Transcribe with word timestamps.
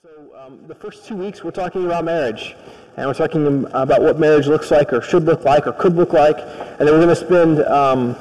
So 0.00 0.08
um, 0.38 0.60
the 0.68 0.74
first 0.74 1.04
two 1.04 1.16
weeks 1.16 1.44
we're 1.44 1.50
talking 1.50 1.84
about 1.84 2.04
marriage, 2.04 2.56
and 2.96 3.06
we're 3.06 3.12
talking 3.12 3.66
about 3.72 4.00
what 4.00 4.18
marriage 4.18 4.46
looks 4.46 4.70
like, 4.70 4.90
or 4.90 5.02
should 5.02 5.24
look 5.24 5.44
like, 5.44 5.66
or 5.66 5.72
could 5.72 5.96
look 5.96 6.14
like, 6.14 6.38
and 6.38 6.80
then 6.80 6.86
we're 6.86 7.04
going 7.04 7.08
to 7.08 7.16
spend 7.16 7.60
um, 7.64 8.16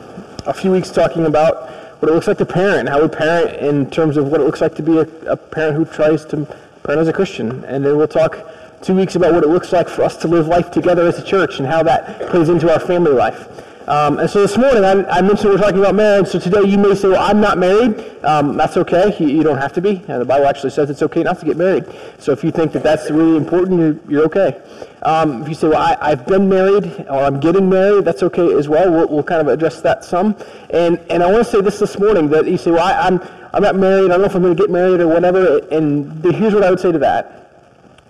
a 0.45 0.53
few 0.53 0.69
weeks 0.69 0.89
talking 0.89 1.27
about 1.27 1.69
what 2.01 2.09
it 2.09 2.13
looks 2.13 2.27
like 2.27 2.39
to 2.39 2.45
parent, 2.45 2.89
how 2.89 3.01
we 3.01 3.07
parent 3.07 3.55
in 3.57 3.89
terms 3.89 4.17
of 4.17 4.27
what 4.27 4.41
it 4.41 4.43
looks 4.43 4.59
like 4.59 4.75
to 4.75 4.83
be 4.83 4.97
a, 4.97 5.07
a 5.31 5.37
parent 5.37 5.77
who 5.77 5.85
tries 5.85 6.25
to 6.25 6.45
parent 6.83 6.99
as 6.99 7.07
a 7.07 7.13
Christian, 7.13 7.63
and 7.63 7.85
then 7.85 7.95
we'll 7.95 8.07
talk 8.07 8.37
two 8.81 8.95
weeks 8.95 9.15
about 9.15 9.33
what 9.33 9.43
it 9.43 9.49
looks 9.49 9.71
like 9.71 9.87
for 9.87 10.03
us 10.03 10.17
to 10.17 10.27
live 10.27 10.47
life 10.47 10.71
together 10.71 11.07
as 11.07 11.19
a 11.19 11.23
church 11.23 11.59
and 11.59 11.67
how 11.67 11.81
that 11.83 12.29
plays 12.31 12.49
into 12.49 12.69
our 12.69 12.79
family 12.79 13.13
life. 13.13 13.47
Um, 13.91 14.19
and 14.19 14.29
so 14.29 14.41
this 14.41 14.57
morning, 14.57 14.85
I, 14.85 15.03
I, 15.17 15.21
mentioned 15.21 15.49
we're 15.49 15.57
talking 15.57 15.79
about 15.79 15.95
marriage. 15.95 16.27
So 16.27 16.39
today 16.39 16.61
you 16.61 16.77
may 16.77 16.95
say, 16.95 17.09
well, 17.09 17.21
I'm 17.21 17.41
not 17.41 17.57
married. 17.57 17.99
Um, 18.23 18.55
that's 18.55 18.77
okay. 18.77 19.13
You, 19.19 19.27
you, 19.27 19.43
don't 19.43 19.57
have 19.57 19.73
to 19.73 19.81
be. 19.81 20.01
And 20.07 20.21
the 20.21 20.23
Bible 20.23 20.47
actually 20.47 20.69
says 20.69 20.89
it's 20.89 21.01
okay 21.01 21.23
not 21.23 21.41
to 21.41 21.45
get 21.45 21.57
married. 21.57 21.83
So 22.17 22.31
if 22.31 22.41
you 22.41 22.51
think 22.51 22.71
that 22.71 22.83
that's 22.83 23.11
really 23.11 23.35
important, 23.35 23.81
you're, 23.81 23.99
you're 24.09 24.25
okay. 24.27 24.61
Um, 25.01 25.41
if 25.41 25.49
you 25.49 25.55
say, 25.55 25.67
well, 25.67 25.97
I, 25.99 26.11
have 26.11 26.25
been 26.25 26.47
married 26.47 27.05
or 27.09 27.17
I'm 27.17 27.41
getting 27.41 27.67
married, 27.67 28.05
that's 28.05 28.23
okay 28.23 28.53
as 28.53 28.69
well. 28.69 28.89
We'll, 28.89 29.09
we'll 29.09 29.23
kind 29.23 29.41
of 29.41 29.49
address 29.49 29.81
that 29.81 30.05
some. 30.05 30.37
And, 30.69 30.97
and 31.09 31.21
I 31.21 31.29
want 31.29 31.43
to 31.43 31.51
say 31.51 31.59
this 31.59 31.77
this 31.77 31.99
morning, 31.99 32.29
that 32.29 32.47
you 32.47 32.57
say, 32.57 32.71
well, 32.71 32.85
I, 32.85 32.93
I'm, 32.93 33.19
I'm 33.53 33.61
not 33.61 33.75
married. 33.75 34.05
I 34.05 34.07
don't 34.07 34.21
know 34.21 34.27
if 34.27 34.35
I'm 34.35 34.41
going 34.41 34.55
to 34.55 34.63
get 34.63 34.71
married 34.71 35.01
or 35.01 35.09
whatever. 35.09 35.57
And 35.69 36.23
here's 36.33 36.53
what 36.53 36.63
I 36.63 36.69
would 36.69 36.79
say 36.79 36.93
to 36.93 36.99
that. 36.99 37.51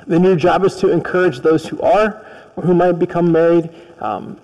Then 0.06 0.24
your 0.24 0.36
job 0.36 0.64
is 0.64 0.76
to 0.76 0.92
encourage 0.92 1.40
those 1.40 1.66
who 1.66 1.82
are 1.82 2.24
or 2.56 2.64
who 2.64 2.76
might 2.76 3.00
become 3.00 3.32
married 3.32 3.72
um, 4.00 4.40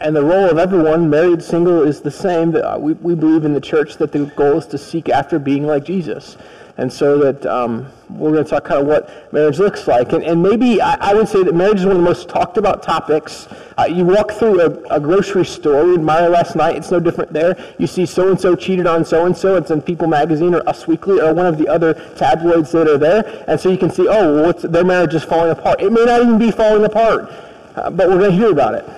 and 0.00 0.16
the 0.16 0.24
role 0.24 0.48
of 0.48 0.58
everyone, 0.58 1.10
married, 1.10 1.42
single, 1.42 1.82
is 1.82 2.00
the 2.00 2.10
same. 2.10 2.56
Uh, 2.56 2.78
we, 2.78 2.94
we 2.94 3.14
believe 3.14 3.44
in 3.44 3.52
the 3.52 3.60
church 3.60 3.96
that 3.98 4.12
the 4.12 4.26
goal 4.36 4.58
is 4.58 4.66
to 4.68 4.78
seek 4.78 5.08
after 5.08 5.38
being 5.38 5.66
like 5.66 5.84
Jesus. 5.84 6.36
And 6.78 6.90
so 6.90 7.18
that 7.18 7.44
um, 7.44 7.86
we're 8.08 8.32
going 8.32 8.44
to 8.44 8.48
talk 8.48 8.64
kind 8.64 8.80
of 8.80 8.86
what 8.86 9.32
marriage 9.34 9.58
looks 9.58 9.86
like. 9.86 10.14
And, 10.14 10.24
and 10.24 10.42
maybe 10.42 10.80
I, 10.80 11.10
I, 11.10 11.14
would 11.14 11.28
say 11.28 11.42
that 11.42 11.54
marriage 11.54 11.80
is 11.80 11.84
one 11.84 11.96
of 11.96 12.02
the 12.02 12.08
most 12.08 12.30
talked 12.30 12.56
about 12.56 12.82
topics. 12.82 13.48
Uh, 13.76 13.84
you 13.84 14.06
walk 14.06 14.32
through 14.32 14.62
a, 14.62 14.70
a, 14.94 14.98
grocery 14.98 15.44
store, 15.44 15.84
we 15.84 15.94
admired 15.94 16.30
last 16.30 16.56
night, 16.56 16.76
it's 16.76 16.90
no 16.90 16.98
different 16.98 17.34
there. 17.34 17.74
You 17.78 17.86
see 17.86 18.06
so-and-so 18.06 18.56
cheated 18.56 18.86
on 18.86 19.04
so-and-so, 19.04 19.56
it's 19.56 19.70
in 19.70 19.82
People 19.82 20.06
Magazine 20.06 20.54
or 20.54 20.66
Us 20.66 20.86
Weekly 20.86 21.20
or 21.20 21.34
one 21.34 21.44
of 21.44 21.58
the 21.58 21.68
other 21.68 21.92
tabloids 22.16 22.72
that 22.72 22.88
are 22.88 22.96
there. 22.96 23.44
And 23.46 23.60
so 23.60 23.68
you 23.68 23.76
can 23.76 23.90
see, 23.90 24.08
oh, 24.08 24.42
well, 24.42 24.52
their 24.54 24.84
marriage 24.84 25.12
is 25.12 25.24
falling 25.24 25.50
apart. 25.50 25.82
It 25.82 25.92
may 25.92 26.06
not 26.06 26.22
even 26.22 26.38
be 26.38 26.50
falling 26.50 26.84
apart, 26.86 27.30
uh, 27.76 27.90
but 27.90 28.08
we're 28.08 28.18
going 28.18 28.30
to 28.30 28.36
hear 28.38 28.52
about 28.52 28.74
it. 28.74 28.88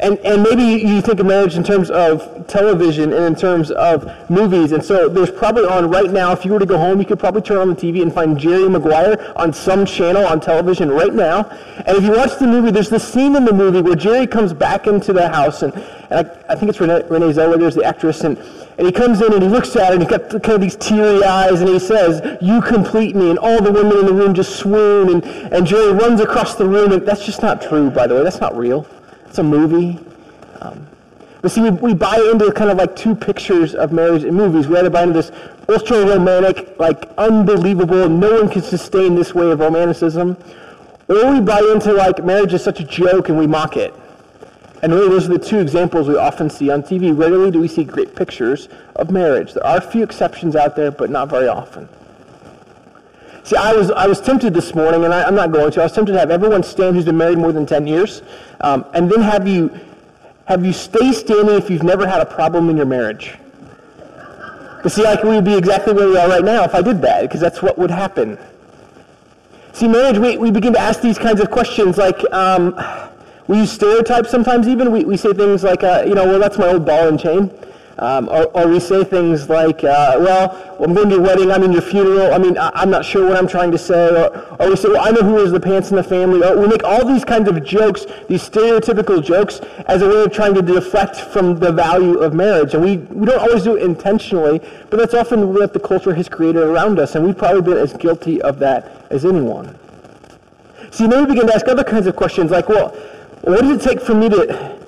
And, 0.00 0.18
and 0.20 0.42
maybe 0.42 0.62
you 0.62 1.02
think 1.02 1.20
of 1.20 1.26
marriage 1.26 1.56
in 1.56 1.62
terms 1.62 1.90
of 1.90 2.46
television 2.46 3.12
and 3.12 3.24
in 3.24 3.34
terms 3.34 3.70
of 3.70 4.30
movies. 4.30 4.72
And 4.72 4.82
so 4.82 5.10
there's 5.10 5.30
probably 5.30 5.66
on 5.66 5.90
right 5.90 6.10
now, 6.10 6.32
if 6.32 6.44
you 6.46 6.52
were 6.52 6.58
to 6.58 6.66
go 6.66 6.78
home, 6.78 7.00
you 7.00 7.04
could 7.04 7.18
probably 7.18 7.42
turn 7.42 7.58
on 7.58 7.68
the 7.68 7.74
TV 7.74 8.00
and 8.00 8.12
find 8.12 8.38
Jerry 8.38 8.68
Maguire 8.68 9.32
on 9.36 9.52
some 9.52 9.84
channel 9.84 10.24
on 10.24 10.40
television 10.40 10.90
right 10.90 11.12
now. 11.12 11.44
And 11.86 11.98
if 11.98 12.02
you 12.02 12.12
watch 12.12 12.38
the 12.38 12.46
movie, 12.46 12.70
there's 12.70 12.88
this 12.88 13.06
scene 13.06 13.36
in 13.36 13.44
the 13.44 13.52
movie 13.52 13.82
where 13.82 13.94
Jerry 13.94 14.26
comes 14.26 14.54
back 14.54 14.86
into 14.86 15.12
the 15.12 15.28
house. 15.28 15.62
And, 15.62 15.74
and 16.08 16.26
I, 16.26 16.52
I 16.52 16.54
think 16.54 16.70
it's 16.70 16.80
Renee, 16.80 17.02
Renee 17.10 17.32
Zellweger 17.32 17.66
is 17.66 17.74
the 17.74 17.84
actress. 17.84 18.22
And, 18.24 18.38
and 18.78 18.86
he 18.86 18.92
comes 18.92 19.20
in 19.20 19.34
and 19.34 19.42
he 19.42 19.48
looks 19.50 19.76
at 19.76 19.88
her 19.88 19.92
and 19.92 20.02
he's 20.02 20.10
got 20.10 20.30
kind 20.30 20.54
of 20.54 20.62
these 20.62 20.76
teary 20.76 21.22
eyes 21.22 21.60
and 21.60 21.68
he 21.68 21.78
says, 21.78 22.38
you 22.40 22.62
complete 22.62 23.14
me. 23.14 23.28
And 23.28 23.38
all 23.38 23.60
the 23.60 23.70
women 23.70 23.98
in 23.98 24.06
the 24.06 24.14
room 24.14 24.32
just 24.32 24.56
swoon. 24.56 25.10
And, 25.10 25.24
and 25.52 25.66
Jerry 25.66 25.92
runs 25.92 26.22
across 26.22 26.54
the 26.54 26.66
room. 26.66 26.92
And 26.92 27.06
that's 27.06 27.26
just 27.26 27.42
not 27.42 27.60
true, 27.60 27.90
by 27.90 28.06
the 28.06 28.14
way. 28.14 28.22
That's 28.22 28.40
not 28.40 28.56
real. 28.56 28.86
It's 29.30 29.38
a 29.38 29.44
movie. 29.44 29.96
Um, 30.60 30.88
but 31.40 31.52
see, 31.52 31.60
we, 31.60 31.70
we 31.70 31.94
buy 31.94 32.16
into 32.32 32.50
kind 32.50 32.68
of 32.68 32.78
like 32.78 32.96
two 32.96 33.14
pictures 33.14 33.76
of 33.76 33.92
marriage 33.92 34.24
in 34.24 34.34
movies. 34.34 34.66
We 34.66 34.76
either 34.76 34.90
buy 34.90 35.04
into 35.04 35.12
this 35.12 35.30
ultra 35.68 36.04
romantic, 36.04 36.76
like 36.80 37.04
unbelievable, 37.16 38.08
no 38.08 38.40
one 38.42 38.48
can 38.50 38.60
sustain 38.60 39.14
this 39.14 39.32
way 39.32 39.48
of 39.52 39.60
romanticism, 39.60 40.36
or 41.06 41.32
we 41.32 41.40
buy 41.40 41.60
into 41.72 41.92
like 41.92 42.24
marriage 42.24 42.52
is 42.54 42.64
such 42.64 42.80
a 42.80 42.84
joke 42.84 43.28
and 43.28 43.38
we 43.38 43.46
mock 43.46 43.76
it. 43.76 43.94
And 44.82 44.92
really, 44.92 45.10
those 45.10 45.26
are 45.26 45.34
the 45.34 45.38
two 45.38 45.60
examples 45.60 46.08
we 46.08 46.16
often 46.16 46.50
see 46.50 46.68
on 46.68 46.82
TV. 46.82 47.16
Rarely 47.16 47.52
do 47.52 47.60
we 47.60 47.68
see 47.68 47.84
great 47.84 48.16
pictures 48.16 48.68
of 48.96 49.12
marriage. 49.12 49.54
There 49.54 49.64
are 49.64 49.76
a 49.76 49.80
few 49.80 50.02
exceptions 50.02 50.56
out 50.56 50.74
there, 50.74 50.90
but 50.90 51.08
not 51.08 51.28
very 51.28 51.46
often. 51.46 51.88
See, 53.42 53.56
I 53.56 53.72
was, 53.72 53.90
I 53.90 54.06
was 54.06 54.20
tempted 54.20 54.52
this 54.52 54.74
morning, 54.74 55.04
and 55.04 55.14
I, 55.14 55.26
am 55.26 55.34
not 55.34 55.50
going 55.50 55.70
to. 55.72 55.80
I 55.80 55.84
was 55.84 55.92
tempted 55.92 56.12
to 56.12 56.18
have 56.18 56.30
everyone 56.30 56.62
stand 56.62 56.94
who's 56.94 57.06
been 57.06 57.16
married 57.16 57.38
more 57.38 57.52
than 57.52 57.66
10 57.66 57.86
years, 57.86 58.22
um, 58.60 58.84
and 58.92 59.10
then 59.10 59.22
have 59.22 59.48
you, 59.48 59.70
have 60.46 60.64
you 60.64 60.72
stay 60.72 61.12
standing 61.12 61.54
if 61.56 61.70
you've 61.70 61.82
never 61.82 62.06
had 62.06 62.20
a 62.20 62.26
problem 62.26 62.68
in 62.68 62.76
your 62.76 62.86
marriage. 62.86 63.34
But 64.82 64.92
see, 64.92 65.02
like 65.02 65.22
we 65.22 65.30
would 65.30 65.44
be 65.44 65.56
exactly 65.56 65.92
where 65.92 66.08
we 66.08 66.16
are 66.16 66.28
right 66.28 66.44
now 66.44 66.64
if 66.64 66.74
I 66.74 66.82
did 66.82 67.00
that, 67.02 67.22
because 67.22 67.40
that's 67.40 67.62
what 67.62 67.78
would 67.78 67.90
happen. 67.90 68.38
See, 69.72 69.88
marriage, 69.88 70.18
we, 70.18 70.36
we 70.36 70.50
begin 70.50 70.72
to 70.74 70.78
ask 70.78 71.00
these 71.00 71.18
kinds 71.18 71.40
of 71.40 71.50
questions 71.50 71.96
like, 71.96 72.20
um, 72.32 72.78
we 73.46 73.58
use 73.58 73.72
stereotypes 73.72 74.30
sometimes 74.30 74.68
even. 74.68 74.92
We, 74.92 75.04
we 75.04 75.16
say 75.16 75.32
things 75.32 75.64
like, 75.64 75.82
uh, 75.82 76.04
you 76.06 76.14
know, 76.14 76.26
well, 76.26 76.38
that's 76.38 76.58
my 76.58 76.68
old 76.68 76.84
ball 76.84 77.08
and 77.08 77.18
chain. 77.18 77.50
Um, 78.00 78.30
or, 78.30 78.44
or, 78.56 78.66
we 78.66 78.80
say 78.80 79.04
things 79.04 79.50
like, 79.50 79.84
uh, 79.84 80.16
well, 80.18 80.76
I'm 80.82 80.94
going 80.94 81.10
to 81.10 81.16
your 81.16 81.22
wedding, 81.22 81.50
I'm 81.52 81.62
in 81.62 81.70
your 81.70 81.82
funeral, 81.82 82.32
I 82.32 82.38
mean, 82.38 82.56
I, 82.56 82.82
am 82.82 82.88
not 82.88 83.04
sure 83.04 83.28
what 83.28 83.36
I'm 83.36 83.46
trying 83.46 83.70
to 83.72 83.76
say. 83.76 84.08
Or, 84.08 84.56
or 84.58 84.70
we 84.70 84.76
say, 84.76 84.88
well, 84.88 85.06
I 85.06 85.10
know 85.10 85.20
who 85.20 85.34
wears 85.34 85.52
the 85.52 85.60
pants 85.60 85.90
in 85.90 85.96
the 85.96 86.02
family. 86.02 86.42
Or 86.42 86.58
we 86.58 86.66
make 86.66 86.82
all 86.82 87.04
these 87.04 87.26
kinds 87.26 87.46
of 87.46 87.62
jokes, 87.62 88.06
these 88.26 88.48
stereotypical 88.48 89.22
jokes, 89.22 89.60
as 89.86 90.00
a 90.00 90.08
way 90.08 90.22
of 90.22 90.32
trying 90.32 90.54
to 90.54 90.62
deflect 90.62 91.16
from 91.16 91.58
the 91.58 91.70
value 91.70 92.20
of 92.20 92.32
marriage. 92.32 92.72
And 92.72 92.82
we, 92.82 92.96
we 92.96 93.26
don't 93.26 93.38
always 93.38 93.64
do 93.64 93.76
it 93.76 93.82
intentionally, 93.82 94.60
but 94.88 94.96
that's 94.96 95.12
often 95.12 95.52
what 95.52 95.74
the 95.74 95.80
culture 95.80 96.14
has 96.14 96.26
created 96.26 96.62
around 96.62 96.98
us. 96.98 97.16
And 97.16 97.26
we've 97.26 97.36
probably 97.36 97.60
been 97.60 97.76
as 97.76 97.92
guilty 97.92 98.40
of 98.40 98.58
that 98.60 99.08
as 99.10 99.26
anyone. 99.26 99.78
See, 100.90 101.06
then 101.06 101.26
we 101.26 101.34
begin 101.34 101.48
to 101.48 101.54
ask 101.54 101.68
other 101.68 101.84
kinds 101.84 102.06
of 102.06 102.16
questions 102.16 102.50
like, 102.50 102.70
well, 102.70 102.96
what 103.42 103.60
does 103.60 103.76
it 103.76 103.86
take 103.86 104.00
for 104.00 104.14
me 104.14 104.30
to, 104.30 104.78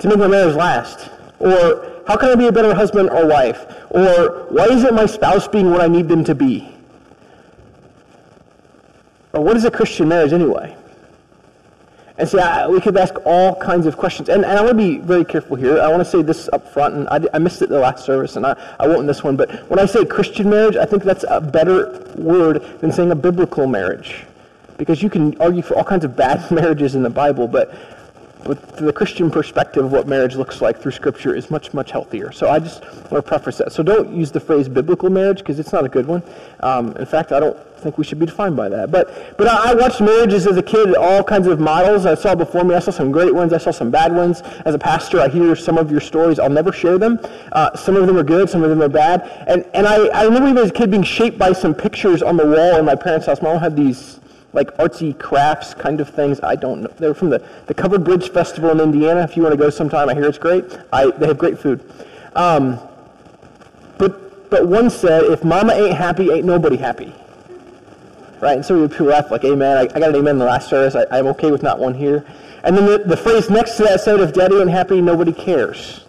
to 0.00 0.08
make 0.08 0.18
my 0.18 0.26
marriage 0.26 0.54
last? 0.54 1.08
Or 1.38 1.91
how 2.06 2.16
can 2.16 2.30
I 2.30 2.34
be 2.34 2.46
a 2.46 2.52
better 2.52 2.74
husband 2.74 3.10
or 3.10 3.26
wife? 3.26 3.64
Or 3.90 4.46
why 4.50 4.66
isn't 4.66 4.94
my 4.94 5.06
spouse 5.06 5.46
being 5.48 5.70
what 5.70 5.80
I 5.80 5.88
need 5.88 6.08
them 6.08 6.24
to 6.24 6.34
be? 6.34 6.68
Or 9.32 9.42
what 9.42 9.56
is 9.56 9.64
a 9.64 9.70
Christian 9.70 10.08
marriage 10.08 10.32
anyway? 10.32 10.76
And 12.18 12.28
see, 12.28 12.38
I, 12.38 12.68
we 12.68 12.80
could 12.80 12.96
ask 12.96 13.14
all 13.24 13.56
kinds 13.56 13.86
of 13.86 13.96
questions. 13.96 14.28
And, 14.28 14.44
and 14.44 14.58
I 14.58 14.62
want 14.62 14.78
to 14.78 14.84
be 14.84 14.98
very 14.98 15.24
careful 15.24 15.56
here. 15.56 15.80
I 15.80 15.88
want 15.88 16.00
to 16.00 16.04
say 16.04 16.22
this 16.22 16.48
up 16.52 16.72
front, 16.72 16.94
and 16.94 17.08
I, 17.08 17.20
I 17.32 17.38
missed 17.38 17.62
it 17.62 17.68
the 17.68 17.78
last 17.78 18.04
service, 18.04 18.36
and 18.36 18.44
I, 18.44 18.54
I 18.78 18.86
won't 18.86 19.00
in 19.00 19.06
this 19.06 19.24
one. 19.24 19.36
But 19.36 19.68
when 19.70 19.78
I 19.78 19.86
say 19.86 20.04
Christian 20.04 20.50
marriage, 20.50 20.76
I 20.76 20.84
think 20.84 21.04
that's 21.04 21.24
a 21.28 21.40
better 21.40 22.12
word 22.16 22.62
than 22.80 22.92
saying 22.92 23.10
a 23.10 23.16
biblical 23.16 23.66
marriage. 23.66 24.24
Because 24.76 25.02
you 25.02 25.08
can 25.08 25.40
argue 25.40 25.62
for 25.62 25.76
all 25.76 25.84
kinds 25.84 26.04
of 26.04 26.14
bad 26.14 26.50
marriages 26.52 26.94
in 26.94 27.02
the 27.02 27.10
Bible, 27.10 27.48
but 27.48 27.74
but 28.44 28.76
the 28.76 28.92
Christian 28.92 29.30
perspective 29.30 29.84
of 29.84 29.92
what 29.92 30.08
marriage 30.08 30.36
looks 30.36 30.60
like 30.60 30.80
through 30.80 30.92
Scripture 30.92 31.34
is 31.34 31.50
much, 31.50 31.72
much 31.72 31.90
healthier. 31.90 32.32
So 32.32 32.48
I 32.48 32.58
just 32.58 32.82
want 32.82 33.10
to 33.10 33.22
preface 33.22 33.58
that. 33.58 33.72
So 33.72 33.82
don't 33.82 34.12
use 34.12 34.30
the 34.30 34.40
phrase 34.40 34.68
biblical 34.68 35.10
marriage 35.10 35.38
because 35.38 35.58
it's 35.58 35.72
not 35.72 35.84
a 35.84 35.88
good 35.88 36.06
one. 36.06 36.22
Um, 36.60 36.96
in 36.96 37.06
fact, 37.06 37.32
I 37.32 37.40
don't 37.40 37.56
think 37.82 37.98
we 37.98 38.04
should 38.04 38.18
be 38.18 38.26
defined 38.26 38.56
by 38.56 38.68
that. 38.68 38.90
But, 38.90 39.36
but 39.36 39.48
I, 39.48 39.74
watched 39.74 40.00
marriages 40.00 40.46
as 40.46 40.56
a 40.56 40.62
kid, 40.62 40.94
all 40.94 41.22
kinds 41.22 41.46
of 41.48 41.58
models 41.58 42.06
I 42.06 42.14
saw 42.14 42.34
before 42.34 42.64
me. 42.64 42.74
I 42.74 42.78
saw 42.78 42.92
some 42.92 43.10
great 43.10 43.34
ones. 43.34 43.52
I 43.52 43.58
saw 43.58 43.70
some 43.70 43.90
bad 43.90 44.14
ones. 44.14 44.40
As 44.64 44.74
a 44.74 44.78
pastor, 44.78 45.20
I 45.20 45.28
hear 45.28 45.54
some 45.56 45.76
of 45.76 45.90
your 45.90 46.00
stories. 46.00 46.38
I'll 46.38 46.48
never 46.48 46.72
share 46.72 46.98
them. 46.98 47.18
Uh, 47.50 47.76
some 47.76 47.96
of 47.96 48.06
them 48.06 48.16
are 48.16 48.22
good. 48.22 48.48
Some 48.48 48.62
of 48.62 48.70
them 48.70 48.80
are 48.80 48.88
bad. 48.88 49.44
And, 49.48 49.66
and 49.74 49.86
I, 49.86 50.06
I 50.08 50.24
remember 50.24 50.48
even 50.48 50.62
as 50.62 50.70
a 50.70 50.74
kid 50.74 50.90
being 50.90 51.02
shaped 51.02 51.38
by 51.38 51.52
some 51.52 51.74
pictures 51.74 52.22
on 52.22 52.36
the 52.36 52.46
wall 52.46 52.76
in 52.76 52.84
my 52.84 52.94
parents' 52.94 53.26
house. 53.26 53.42
My 53.42 53.52
mom 53.52 53.60
had 53.60 53.76
these 53.76 54.20
like 54.52 54.76
artsy 54.76 55.18
crafts 55.18 55.74
kind 55.74 56.00
of 56.00 56.10
things. 56.10 56.40
I 56.42 56.56
don't 56.56 56.82
know. 56.82 56.92
They're 56.98 57.14
from 57.14 57.30
the, 57.30 57.46
the 57.66 57.74
Covered 57.74 58.04
Bridge 58.04 58.30
Festival 58.30 58.70
in 58.70 58.80
Indiana. 58.80 59.22
If 59.22 59.36
you 59.36 59.42
want 59.42 59.54
to 59.54 59.56
go 59.56 59.70
sometime, 59.70 60.08
I 60.08 60.14
hear 60.14 60.24
it's 60.24 60.38
great. 60.38 60.78
I, 60.92 61.10
they 61.10 61.26
have 61.26 61.38
great 61.38 61.58
food. 61.58 61.88
Um, 62.34 62.78
but, 63.98 64.50
but 64.50 64.66
one 64.66 64.90
said, 64.90 65.24
if 65.24 65.42
mama 65.42 65.72
ain't 65.72 65.96
happy, 65.96 66.30
ain't 66.30 66.44
nobody 66.44 66.76
happy. 66.76 67.14
Right? 68.40 68.56
And 68.56 68.64
so 68.64 68.88
people 68.88 69.06
laugh 69.06 69.30
like, 69.30 69.44
amen. 69.44 69.76
I, 69.76 69.82
I 69.82 69.86
got 69.86 70.10
an 70.10 70.16
amen 70.16 70.34
in 70.34 70.38
the 70.38 70.44
last 70.44 70.68
service. 70.68 70.94
I, 70.94 71.06
I'm 71.16 71.26
okay 71.28 71.50
with 71.50 71.62
not 71.62 71.78
one 71.78 71.94
here. 71.94 72.26
And 72.64 72.76
then 72.76 72.86
the, 72.86 72.98
the 72.98 73.16
phrase 73.16 73.48
next 73.48 73.76
to 73.76 73.84
that 73.84 74.00
said, 74.00 74.20
if 74.20 74.34
daddy 74.34 74.56
ain't 74.56 74.70
happy, 74.70 75.00
nobody 75.00 75.32
cares. 75.32 76.04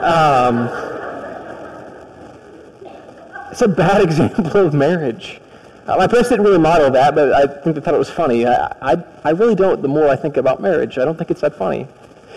Um, 0.00 0.68
it's 3.50 3.62
a 3.62 3.68
bad 3.68 4.02
example 4.02 4.56
of 4.56 4.74
marriage. 4.74 5.39
Uh, 5.90 5.96
my 5.96 6.06
parents 6.06 6.28
didn't 6.28 6.44
really 6.44 6.58
model 6.58 6.88
that, 6.88 7.16
but 7.16 7.32
I 7.32 7.48
think 7.48 7.74
they 7.74 7.82
thought 7.82 7.94
it 7.94 7.98
was 7.98 8.08
funny. 8.08 8.46
I, 8.46 8.66
I, 8.80 9.04
I, 9.24 9.30
really 9.30 9.56
don't 9.56 9.82
the 9.82 9.88
more 9.88 10.08
I 10.08 10.14
think 10.14 10.36
about 10.36 10.62
marriage. 10.62 10.98
I 10.98 11.04
don't 11.04 11.18
think 11.18 11.32
it's 11.32 11.40
that 11.40 11.56
funny. 11.56 11.88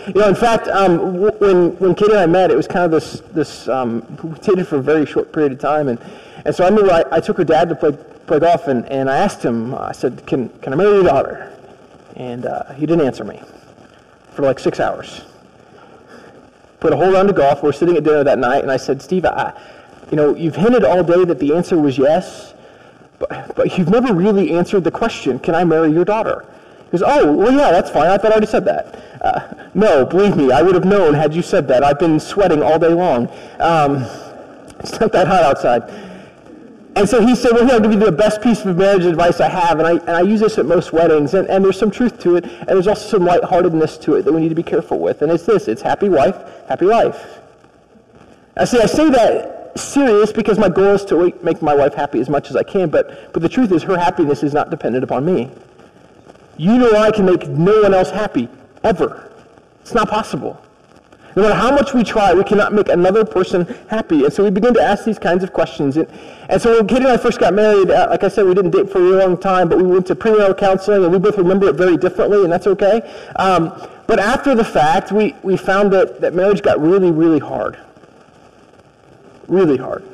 You 0.08 0.14
know, 0.14 0.28
in 0.28 0.34
fact, 0.34 0.66
um, 0.66 1.20
when, 1.38 1.78
when 1.78 1.94
Katie 1.94 2.10
and 2.10 2.20
I 2.20 2.26
met, 2.26 2.50
it 2.50 2.56
was 2.56 2.66
kind 2.66 2.84
of 2.84 2.90
this, 2.90 3.20
this 3.32 3.68
um, 3.68 4.04
we 4.24 4.36
dated 4.40 4.66
for 4.66 4.78
a 4.78 4.82
very 4.82 5.06
short 5.06 5.32
period 5.32 5.52
of 5.52 5.60
time. 5.60 5.86
And, 5.86 6.00
and 6.44 6.52
so 6.52 6.64
I 6.64 6.68
remember 6.68 6.90
I, 6.90 7.04
I 7.12 7.20
took 7.20 7.36
her 7.36 7.44
dad 7.44 7.68
to 7.68 7.76
play, 7.76 7.92
play 8.26 8.40
golf, 8.40 8.66
and, 8.66 8.86
and 8.86 9.08
I 9.08 9.18
asked 9.18 9.44
him, 9.44 9.72
I 9.72 9.92
said, 9.92 10.26
can, 10.26 10.48
can 10.58 10.72
I 10.72 10.76
marry 10.76 10.94
your 10.94 11.04
daughter? 11.04 11.56
And 12.16 12.46
uh, 12.46 12.72
he 12.72 12.86
didn't 12.86 13.06
answer 13.06 13.22
me 13.22 13.40
for 14.32 14.42
like 14.42 14.58
six 14.58 14.80
hours. 14.80 15.20
Put 16.80 16.92
a 16.92 16.96
whole 16.96 17.12
round 17.12 17.30
of 17.30 17.36
golf. 17.36 17.62
We're 17.62 17.70
sitting 17.70 17.96
at 17.96 18.02
dinner 18.02 18.24
that 18.24 18.40
night, 18.40 18.62
and 18.62 18.72
I 18.72 18.78
said, 18.78 19.00
Steve, 19.00 19.24
I, 19.24 19.52
you 20.10 20.16
know, 20.16 20.34
you've 20.34 20.56
hinted 20.56 20.82
all 20.82 21.04
day 21.04 21.24
that 21.24 21.38
the 21.38 21.54
answer 21.54 21.78
was 21.78 21.96
yes, 21.96 22.50
but, 23.28 23.54
but 23.54 23.78
you've 23.78 23.90
never 23.90 24.14
really 24.14 24.52
answered 24.52 24.84
the 24.84 24.90
question, 24.90 25.38
can 25.38 25.54
I 25.54 25.64
marry 25.64 25.92
your 25.92 26.04
daughter? 26.04 26.46
He 26.86 26.98
goes, 26.98 27.02
oh, 27.04 27.32
well, 27.32 27.52
yeah, 27.52 27.70
that's 27.70 27.90
fine. 27.90 28.08
I 28.08 28.16
thought 28.16 28.26
I 28.26 28.32
already 28.32 28.46
said 28.46 28.64
that. 28.66 29.20
Uh, 29.20 29.68
no, 29.74 30.04
believe 30.04 30.36
me, 30.36 30.52
I 30.52 30.62
would 30.62 30.74
have 30.74 30.84
known 30.84 31.14
had 31.14 31.34
you 31.34 31.42
said 31.42 31.66
that. 31.68 31.82
I've 31.82 31.98
been 31.98 32.20
sweating 32.20 32.62
all 32.62 32.78
day 32.78 32.88
long. 32.88 33.28
Um, 33.58 33.96
it's 34.80 34.98
not 35.00 35.12
that 35.12 35.26
hot 35.26 35.42
outside. 35.42 35.82
And 36.96 37.08
so 37.08 37.24
he 37.26 37.34
said, 37.34 37.52
well, 37.52 37.64
here, 37.64 37.74
I'll 37.74 37.80
give 37.80 37.92
you 37.92 37.98
the 37.98 38.12
best 38.12 38.40
piece 38.40 38.64
of 38.64 38.76
marriage 38.76 39.04
advice 39.04 39.40
I 39.40 39.48
have. 39.48 39.80
And 39.80 39.88
I, 39.88 39.92
and 39.92 40.10
I 40.10 40.20
use 40.20 40.38
this 40.38 40.58
at 40.58 40.66
most 40.66 40.92
weddings. 40.92 41.34
And, 41.34 41.48
and 41.48 41.64
there's 41.64 41.78
some 41.78 41.90
truth 41.90 42.20
to 42.20 42.36
it. 42.36 42.44
And 42.44 42.68
there's 42.68 42.86
also 42.86 43.08
some 43.08 43.24
lightheartedness 43.24 43.98
to 43.98 44.14
it 44.14 44.22
that 44.24 44.32
we 44.32 44.40
need 44.40 44.50
to 44.50 44.54
be 44.54 44.62
careful 44.62 45.00
with. 45.00 45.22
And 45.22 45.32
it's 45.32 45.44
this. 45.44 45.66
It's 45.66 45.82
happy 45.82 46.08
wife, 46.08 46.36
happy 46.68 46.84
life. 46.84 47.40
I 48.56 48.64
see, 48.64 48.80
I 48.80 48.86
say 48.86 49.10
that 49.10 49.63
serious 49.76 50.32
because 50.32 50.58
my 50.58 50.68
goal 50.68 50.94
is 50.94 51.04
to 51.06 51.32
make 51.42 51.62
my 51.62 51.74
wife 51.74 51.94
happy 51.94 52.20
as 52.20 52.28
much 52.28 52.50
as 52.50 52.56
I 52.56 52.62
can. 52.62 52.90
But, 52.90 53.32
but 53.32 53.42
the 53.42 53.48
truth 53.48 53.72
is 53.72 53.82
her 53.82 53.96
happiness 53.96 54.42
is 54.42 54.52
not 54.52 54.70
dependent 54.70 55.04
upon 55.04 55.24
me. 55.24 55.50
You 56.56 56.78
know 56.78 56.92
I 56.92 57.10
can 57.10 57.24
make 57.24 57.48
no 57.48 57.82
one 57.82 57.94
else 57.94 58.10
happy, 58.10 58.48
ever. 58.82 59.30
It's 59.80 59.94
not 59.94 60.08
possible. 60.08 60.60
No 61.36 61.42
matter 61.42 61.54
how 61.54 61.72
much 61.72 61.92
we 61.92 62.04
try, 62.04 62.32
we 62.32 62.44
cannot 62.44 62.72
make 62.72 62.88
another 62.88 63.24
person 63.24 63.66
happy. 63.90 64.24
And 64.24 64.32
so 64.32 64.44
we 64.44 64.50
begin 64.50 64.72
to 64.74 64.80
ask 64.80 65.04
these 65.04 65.18
kinds 65.18 65.42
of 65.42 65.52
questions. 65.52 65.96
And, 65.96 66.08
and 66.48 66.62
so 66.62 66.76
when 66.76 66.86
Katie 66.86 67.02
and 67.02 67.12
I 67.12 67.16
first 67.16 67.40
got 67.40 67.54
married, 67.54 67.90
uh, 67.90 68.06
like 68.08 68.22
I 68.22 68.28
said, 68.28 68.46
we 68.46 68.54
didn't 68.54 68.70
date 68.70 68.88
for 68.88 68.98
a 68.98 69.02
really 69.02 69.18
long 69.18 69.36
time, 69.36 69.68
but 69.68 69.78
we 69.78 69.84
went 69.84 70.06
to 70.06 70.14
premarital 70.14 70.56
counseling, 70.56 71.02
and 71.02 71.12
we 71.12 71.18
both 71.18 71.36
remember 71.36 71.68
it 71.68 71.74
very 71.74 71.96
differently, 71.96 72.44
and 72.44 72.52
that's 72.52 72.68
okay. 72.68 73.02
Um, 73.34 73.72
but 74.06 74.20
after 74.20 74.54
the 74.54 74.64
fact, 74.64 75.10
we, 75.10 75.34
we 75.42 75.56
found 75.56 75.92
that, 75.92 76.20
that 76.20 76.34
marriage 76.34 76.62
got 76.62 76.80
really, 76.80 77.10
really 77.10 77.40
hard. 77.40 77.78
Really 79.48 79.76
hard. 79.76 80.04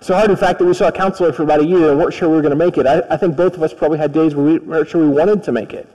So 0.00 0.14
hard, 0.14 0.30
in 0.30 0.36
fact, 0.36 0.58
that 0.58 0.64
we 0.64 0.72
saw 0.72 0.88
a 0.88 0.92
counselor 0.92 1.32
for 1.32 1.42
about 1.42 1.60
a 1.60 1.66
year 1.66 1.90
and 1.90 1.98
weren't 1.98 2.14
sure 2.14 2.28
we 2.28 2.36
were 2.36 2.42
going 2.42 2.56
to 2.58 2.64
make 2.64 2.78
it. 2.78 2.86
I, 2.86 3.02
I 3.10 3.16
think 3.16 3.36
both 3.36 3.54
of 3.54 3.62
us 3.62 3.74
probably 3.74 3.98
had 3.98 4.12
days 4.12 4.34
where 4.34 4.46
we 4.46 4.58
weren't 4.58 4.88
sure 4.88 5.00
we 5.00 5.08
wanted 5.08 5.42
to 5.44 5.52
make 5.52 5.74
it. 5.74 5.88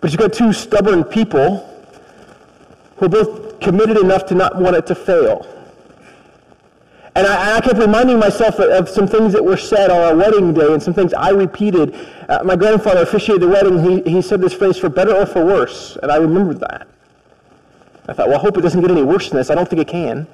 But 0.00 0.10
you've 0.10 0.18
got 0.20 0.32
two 0.32 0.52
stubborn 0.52 1.04
people 1.04 1.64
who 2.96 3.06
are 3.06 3.08
both 3.08 3.60
committed 3.60 3.96
enough 3.98 4.26
to 4.26 4.34
not 4.34 4.56
want 4.56 4.76
it 4.76 4.86
to 4.86 4.94
fail. 4.94 5.46
And 7.14 7.26
I, 7.26 7.56
I 7.56 7.60
kept 7.60 7.78
reminding 7.78 8.18
myself 8.18 8.58
of, 8.58 8.88
some 8.88 9.06
things 9.06 9.32
that 9.32 9.44
were 9.44 9.56
said 9.56 9.90
on 9.90 10.00
our 10.00 10.16
wedding 10.16 10.54
day 10.54 10.72
and 10.72 10.82
some 10.82 10.94
things 10.94 11.14
I 11.14 11.30
repeated. 11.30 11.94
Uh, 12.28 12.42
my 12.44 12.56
grandfather 12.56 13.02
officiated 13.02 13.42
the 13.42 13.48
wedding. 13.48 13.82
He, 13.82 14.10
he 14.10 14.22
said 14.22 14.40
this 14.40 14.54
phrase, 14.54 14.76
for 14.76 14.88
better 14.88 15.14
or 15.14 15.26
for 15.26 15.44
worse. 15.44 15.96
And 16.02 16.10
I 16.10 16.16
remembered 16.16 16.60
that. 16.60 16.86
I 18.08 18.14
thought, 18.14 18.28
well, 18.28 18.38
I 18.38 18.40
hope 18.40 18.56
it 18.56 18.62
doesn't 18.62 18.80
get 18.80 18.90
any 18.90 19.02
worse 19.02 19.28
than 19.28 19.36
this. 19.36 19.50
I 19.50 19.54
don't 19.54 19.68
think 19.68 19.82
it 19.82 19.88
can. 19.88 20.26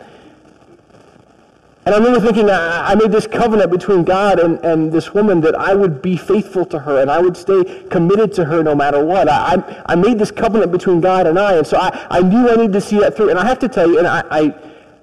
And 1.86 1.94
I 1.94 1.98
remember 1.98 2.20
thinking, 2.20 2.48
I 2.48 2.94
made 2.94 3.12
this 3.12 3.26
covenant 3.26 3.70
between 3.70 4.04
God 4.04 4.38
and, 4.38 4.58
and 4.64 4.90
this 4.90 5.12
woman 5.12 5.42
that 5.42 5.54
I 5.54 5.74
would 5.74 6.00
be 6.00 6.16
faithful 6.16 6.64
to 6.66 6.78
her 6.78 7.02
and 7.02 7.10
I 7.10 7.18
would 7.18 7.36
stay 7.36 7.84
committed 7.90 8.32
to 8.34 8.44
her 8.46 8.62
no 8.62 8.74
matter 8.74 9.04
what. 9.04 9.28
I, 9.28 9.82
I 9.84 9.94
made 9.94 10.18
this 10.18 10.30
covenant 10.30 10.72
between 10.72 11.02
God 11.02 11.26
and 11.26 11.38
I, 11.38 11.56
and 11.56 11.66
so 11.66 11.76
I, 11.76 12.06
I 12.10 12.22
knew 12.22 12.48
I 12.48 12.56
needed 12.56 12.72
to 12.72 12.80
see 12.80 12.98
that 13.00 13.16
through. 13.16 13.28
And 13.30 13.38
I 13.38 13.44
have 13.44 13.58
to 13.58 13.68
tell 13.68 13.86
you, 13.86 13.98
and 13.98 14.06
I, 14.06 14.24
I, 14.30 14.54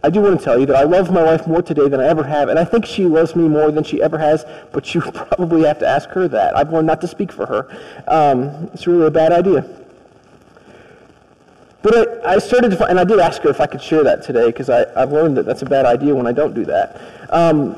I 0.03 0.09
do 0.09 0.21
want 0.21 0.39
to 0.39 0.43
tell 0.43 0.59
you 0.59 0.65
that 0.65 0.75
I 0.75 0.81
love 0.81 1.11
my 1.11 1.21
wife 1.21 1.45
more 1.45 1.61
today 1.61 1.87
than 1.87 1.99
I 1.99 2.07
ever 2.07 2.23
have, 2.23 2.49
and 2.49 2.57
I 2.57 2.65
think 2.65 2.87
she 2.87 3.05
loves 3.05 3.35
me 3.35 3.47
more 3.47 3.69
than 3.69 3.83
she 3.83 4.01
ever 4.01 4.17
has, 4.17 4.43
but 4.71 4.95
you 4.95 5.01
probably 5.13 5.63
have 5.65 5.77
to 5.79 5.87
ask 5.87 6.09
her 6.09 6.27
that. 6.29 6.57
I've 6.57 6.73
learned 6.73 6.87
not 6.87 6.99
to 7.01 7.07
speak 7.07 7.31
for 7.31 7.45
her. 7.45 7.67
Um, 8.07 8.71
it's 8.73 8.87
really 8.87 9.05
a 9.05 9.11
bad 9.11 9.31
idea. 9.31 9.80
But 11.81 12.25
I, 12.25 12.35
I 12.35 12.37
started 12.37 12.69
to 12.71 12.77
find, 12.77 12.91
and 12.91 12.99
I 12.99 13.03
did 13.03 13.19
ask 13.19 13.41
her 13.41 13.49
if 13.49 13.59
I 13.59 13.65
could 13.65 13.81
share 13.81 14.03
that 14.03 14.21
today 14.21 14.47
because 14.47 14.69
I've 14.69 15.11
learned 15.11 15.37
that 15.37 15.45
that's 15.45 15.61
a 15.61 15.65
bad 15.65 15.85
idea 15.85 16.13
when 16.15 16.27
I 16.27 16.31
don't 16.31 16.53
do 16.53 16.65
that. 16.65 17.01
Um, 17.29 17.75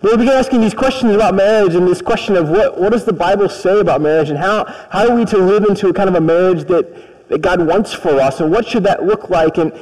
but 0.00 0.12
we 0.12 0.18
began 0.18 0.34
asking 0.34 0.60
these 0.60 0.74
questions 0.74 1.14
about 1.14 1.34
marriage 1.34 1.74
and 1.74 1.86
this 1.86 2.00
question 2.00 2.36
of 2.36 2.48
what, 2.48 2.78
what 2.78 2.92
does 2.92 3.04
the 3.04 3.12
Bible 3.12 3.48
say 3.48 3.80
about 3.80 4.00
marriage 4.00 4.30
and 4.30 4.38
how, 4.38 4.64
how 4.90 5.08
are 5.08 5.14
we 5.14 5.24
to 5.26 5.38
live 5.38 5.64
into 5.64 5.88
a 5.88 5.92
kind 5.92 6.08
of 6.08 6.14
a 6.14 6.20
marriage 6.20 6.64
that, 6.68 7.28
that 7.28 7.40
God 7.40 7.66
wants 7.66 7.92
for 7.92 8.20
us 8.20 8.40
and 8.40 8.50
what 8.50 8.66
should 8.66 8.84
that 8.84 9.04
look 9.04 9.28
like? 9.28 9.58
And, 9.58 9.72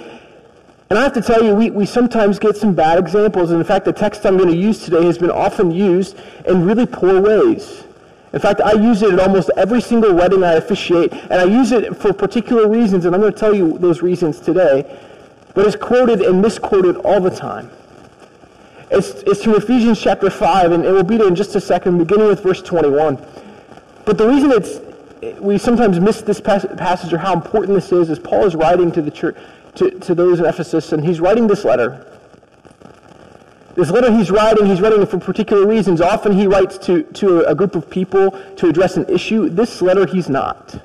and 0.88 0.98
I 0.98 1.02
have 1.02 1.12
to 1.14 1.22
tell 1.22 1.42
you, 1.44 1.54
we, 1.54 1.70
we 1.70 1.84
sometimes 1.84 2.38
get 2.38 2.56
some 2.56 2.74
bad 2.74 2.98
examples. 2.98 3.50
And 3.50 3.60
in 3.60 3.66
fact, 3.66 3.84
the 3.84 3.92
text 3.92 4.24
I'm 4.24 4.38
going 4.38 4.50
to 4.50 4.56
use 4.56 4.84
today 4.84 5.04
has 5.04 5.18
been 5.18 5.30
often 5.30 5.70
used 5.70 6.18
in 6.46 6.64
really 6.64 6.86
poor 6.86 7.20
ways. 7.20 7.84
In 8.36 8.42
fact, 8.42 8.60
I 8.60 8.74
use 8.74 9.00
it 9.00 9.14
at 9.14 9.18
almost 9.18 9.48
every 9.56 9.80
single 9.80 10.12
wedding 10.12 10.44
I 10.44 10.56
officiate, 10.56 11.10
and 11.10 11.32
I 11.32 11.44
use 11.44 11.72
it 11.72 11.96
for 11.96 12.12
particular 12.12 12.68
reasons, 12.68 13.06
and 13.06 13.14
I'm 13.14 13.22
going 13.22 13.32
to 13.32 13.38
tell 13.38 13.54
you 13.54 13.78
those 13.78 14.02
reasons 14.02 14.40
today. 14.40 15.00
But 15.54 15.66
it's 15.66 15.74
quoted 15.74 16.20
and 16.20 16.42
misquoted 16.42 16.96
all 16.96 17.18
the 17.18 17.30
time. 17.30 17.70
It's, 18.90 19.22
it's 19.22 19.42
from 19.42 19.54
Ephesians 19.54 19.98
chapter 19.98 20.28
5, 20.28 20.72
and 20.72 20.84
it 20.84 20.90
will 20.90 21.02
be 21.02 21.16
there 21.16 21.28
in 21.28 21.34
just 21.34 21.56
a 21.56 21.60
second, 21.62 21.96
beginning 21.96 22.26
with 22.26 22.42
verse 22.42 22.60
21. 22.60 23.26
But 24.04 24.18
the 24.18 24.28
reason 24.28 24.50
it's 24.52 24.80
we 25.40 25.56
sometimes 25.56 25.98
miss 25.98 26.20
this 26.20 26.38
passage 26.38 27.10
or 27.14 27.16
how 27.16 27.32
important 27.32 27.74
this 27.74 27.90
is 27.90 28.10
is 28.10 28.18
Paul 28.18 28.44
is 28.44 28.54
writing 28.54 28.92
to 28.92 29.00
the 29.00 29.10
church, 29.10 29.34
to, 29.76 29.90
to 30.00 30.14
those 30.14 30.40
in 30.40 30.44
Ephesus, 30.44 30.92
and 30.92 31.02
he's 31.02 31.20
writing 31.20 31.46
this 31.46 31.64
letter. 31.64 32.06
This 33.76 33.90
letter 33.90 34.10
he's 34.10 34.30
writing, 34.30 34.64
he's 34.64 34.80
writing 34.80 35.02
it 35.02 35.10
for 35.10 35.18
particular 35.18 35.66
reasons. 35.66 36.00
Often 36.00 36.32
he 36.32 36.46
writes 36.46 36.78
to, 36.78 37.02
to 37.02 37.44
a 37.44 37.54
group 37.54 37.76
of 37.76 37.90
people 37.90 38.30
to 38.56 38.68
address 38.70 38.96
an 38.96 39.06
issue. 39.10 39.50
This 39.50 39.82
letter 39.82 40.06
he's 40.06 40.30
not. 40.30 40.82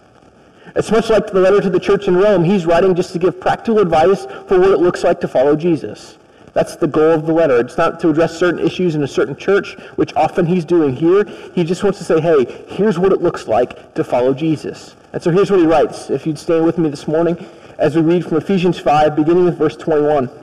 It's 0.76 0.92
much 0.92 1.10
like 1.10 1.28
the 1.28 1.40
letter 1.40 1.62
to 1.62 1.70
the 1.70 1.80
church 1.80 2.10
in 2.10 2.18
Rome. 2.18 2.44
He's 2.44 2.66
writing 2.66 2.94
just 2.94 3.14
to 3.14 3.20
give 3.20 3.40
practical 3.40 3.80
advice 3.80 4.26
for 4.48 4.60
what 4.60 4.72
it 4.72 4.80
looks 4.80 5.06
like 5.06 5.22
to 5.22 5.30
follow 5.30 5.56
Jesus. 5.56 6.18
That's 6.52 6.76
the 6.76 6.88
goal 6.88 7.12
of 7.12 7.26
the 7.26 7.32
letter. 7.32 7.62
It's 7.62 7.78
not 7.78 8.02
to 8.02 8.10
address 8.10 8.38
certain 8.38 8.60
issues 8.60 8.96
in 8.96 9.04
a 9.04 9.08
certain 9.08 9.38
church, 9.38 9.76
which 9.96 10.14
often 10.16 10.46
he's 10.46 10.66
doing 10.66 10.94
here. 10.94 11.24
He 11.56 11.64
just 11.64 11.84
wants 11.84 11.98
to 12.00 12.04
say, 12.04 12.20
hey, 12.20 12.66
here's 12.68 13.00
what 13.00 13.14
it 13.14 13.22
looks 13.22 13.48
like 13.48 13.94
to 13.94 14.04
follow 14.04 14.34
Jesus. 14.34 14.98
And 15.14 15.24
so 15.24 15.32
here's 15.32 15.50
what 15.50 15.62
he 15.62 15.66
writes. 15.66 16.10
If 16.10 16.28
you'd 16.28 16.38
stay 16.38 16.60
with 16.60 16.78
me 16.78 16.90
this 16.90 17.08
morning 17.08 17.38
as 17.78 17.96
we 17.96 18.02
read 18.02 18.26
from 18.26 18.36
Ephesians 18.36 18.80
5, 18.80 19.16
beginning 19.16 19.46
with 19.46 19.58
verse 19.58 19.78
21. 19.78 20.41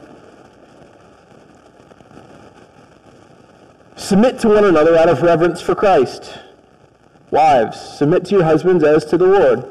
Submit 3.99 4.39
to 4.39 4.49
one 4.49 4.65
another 4.65 4.97
out 4.97 5.09
of 5.09 5.23
reverence 5.23 5.61
for 5.61 5.75
Christ. 5.75 6.39
Wives, 7.33 7.81
submit 7.99 8.25
to 8.27 8.37
your 8.37 8.45
husbands 8.45 8.85
as 8.85 9.05
to 9.07 9.19
the 9.19 9.27
Lord. 9.27 9.65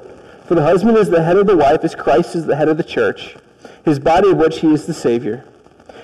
For 0.45 0.53
the 0.53 0.63
husband 0.63 0.97
is 0.97 1.09
the 1.09 1.23
head 1.23 1.37
of 1.37 1.47
the 1.47 1.55
wife, 1.55 1.85
as 1.85 1.95
Christ 1.95 2.35
is 2.35 2.45
the 2.45 2.57
head 2.57 2.67
of 2.67 2.75
the 2.75 2.83
church, 2.83 3.37
his 3.85 3.99
body 3.99 4.29
of 4.29 4.37
which 4.37 4.59
he 4.59 4.67
is 4.73 4.85
the 4.85 4.93
Savior. 4.93 5.45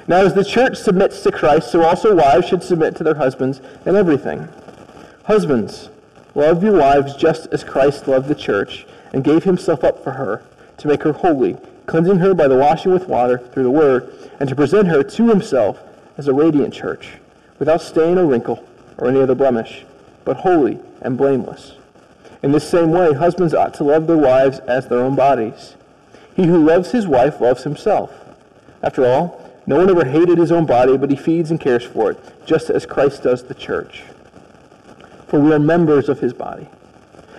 Now, 0.07 0.21
as 0.21 0.33
the 0.33 0.45
church 0.45 0.77
submits 0.77 1.21
to 1.23 1.33
Christ, 1.33 1.69
so 1.69 1.83
also 1.83 2.15
wives 2.15 2.47
should 2.47 2.63
submit 2.63 2.95
to 2.95 3.03
their 3.03 3.15
husbands 3.15 3.59
in 3.85 3.97
everything. 3.97 4.47
Husbands, 5.25 5.89
love 6.33 6.63
your 6.63 6.79
wives 6.79 7.17
just 7.17 7.47
as 7.47 7.65
Christ 7.65 8.07
loved 8.07 8.29
the 8.29 8.35
church 8.35 8.87
and 9.11 9.21
gave 9.21 9.43
himself 9.43 9.83
up 9.83 10.01
for 10.01 10.11
her, 10.11 10.43
to 10.77 10.87
make 10.87 11.03
her 11.03 11.13
holy, 11.13 11.57
cleansing 11.87 12.19
her 12.19 12.33
by 12.33 12.47
the 12.47 12.57
washing 12.57 12.93
with 12.93 13.09
water 13.09 13.37
through 13.37 13.63
the 13.63 13.69
word, 13.69 14.31
and 14.39 14.47
to 14.47 14.55
present 14.55 14.87
her 14.87 15.03
to 15.03 15.27
himself 15.27 15.77
as 16.17 16.29
a 16.29 16.33
radiant 16.33 16.73
church 16.73 17.17
without 17.63 17.81
stain 17.81 18.17
or 18.17 18.25
wrinkle 18.25 18.61
or 18.97 19.07
any 19.07 19.21
other 19.21 19.33
blemish, 19.33 19.85
but 20.25 20.35
holy 20.35 20.77
and 20.99 21.17
blameless. 21.17 21.75
In 22.41 22.51
this 22.51 22.69
same 22.69 22.91
way, 22.91 23.13
husbands 23.13 23.53
ought 23.53 23.73
to 23.75 23.85
love 23.85 24.05
their 24.05 24.17
wives 24.17 24.59
as 24.59 24.89
their 24.89 24.99
own 24.99 25.15
bodies. 25.15 25.75
He 26.35 26.45
who 26.45 26.57
loves 26.57 26.91
his 26.91 27.07
wife 27.07 27.39
loves 27.39 27.63
himself. 27.63 28.11
After 28.81 29.05
all, 29.05 29.49
no 29.65 29.77
one 29.77 29.89
ever 29.89 30.03
hated 30.03 30.37
his 30.37 30.51
own 30.51 30.65
body, 30.65 30.97
but 30.97 31.09
he 31.09 31.15
feeds 31.15 31.51
and 31.51 31.59
cares 31.59 31.85
for 31.85 32.11
it, 32.11 32.45
just 32.45 32.69
as 32.69 32.85
Christ 32.85 33.23
does 33.23 33.43
the 33.43 33.53
church. 33.53 34.03
For 35.27 35.39
we 35.39 35.53
are 35.53 35.59
members 35.59 36.09
of 36.09 36.19
his 36.19 36.33
body. 36.33 36.67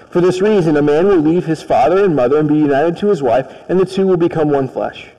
For 0.09 0.23
this 0.23 0.40
reason, 0.40 0.78
a 0.78 0.81
man 0.81 1.07
will 1.07 1.19
leave 1.19 1.45
his 1.45 1.62
father 1.62 2.02
and 2.02 2.16
mother 2.16 2.38
and 2.38 2.49
be 2.49 2.57
united 2.57 2.97
to 2.97 3.09
his 3.09 3.23
wife, 3.23 3.54
and 3.69 3.78
the 3.78 3.85
two 3.85 4.07
will 4.07 4.16
become 4.16 4.49
one 4.49 4.69
flesh. 4.69 5.11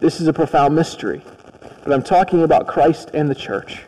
This 0.00 0.22
is 0.22 0.26
a 0.26 0.32
profound 0.32 0.74
mystery, 0.74 1.20
but 1.84 1.92
I'm 1.92 2.02
talking 2.02 2.42
about 2.42 2.66
Christ 2.66 3.10
and 3.12 3.28
the 3.28 3.34
church. 3.34 3.82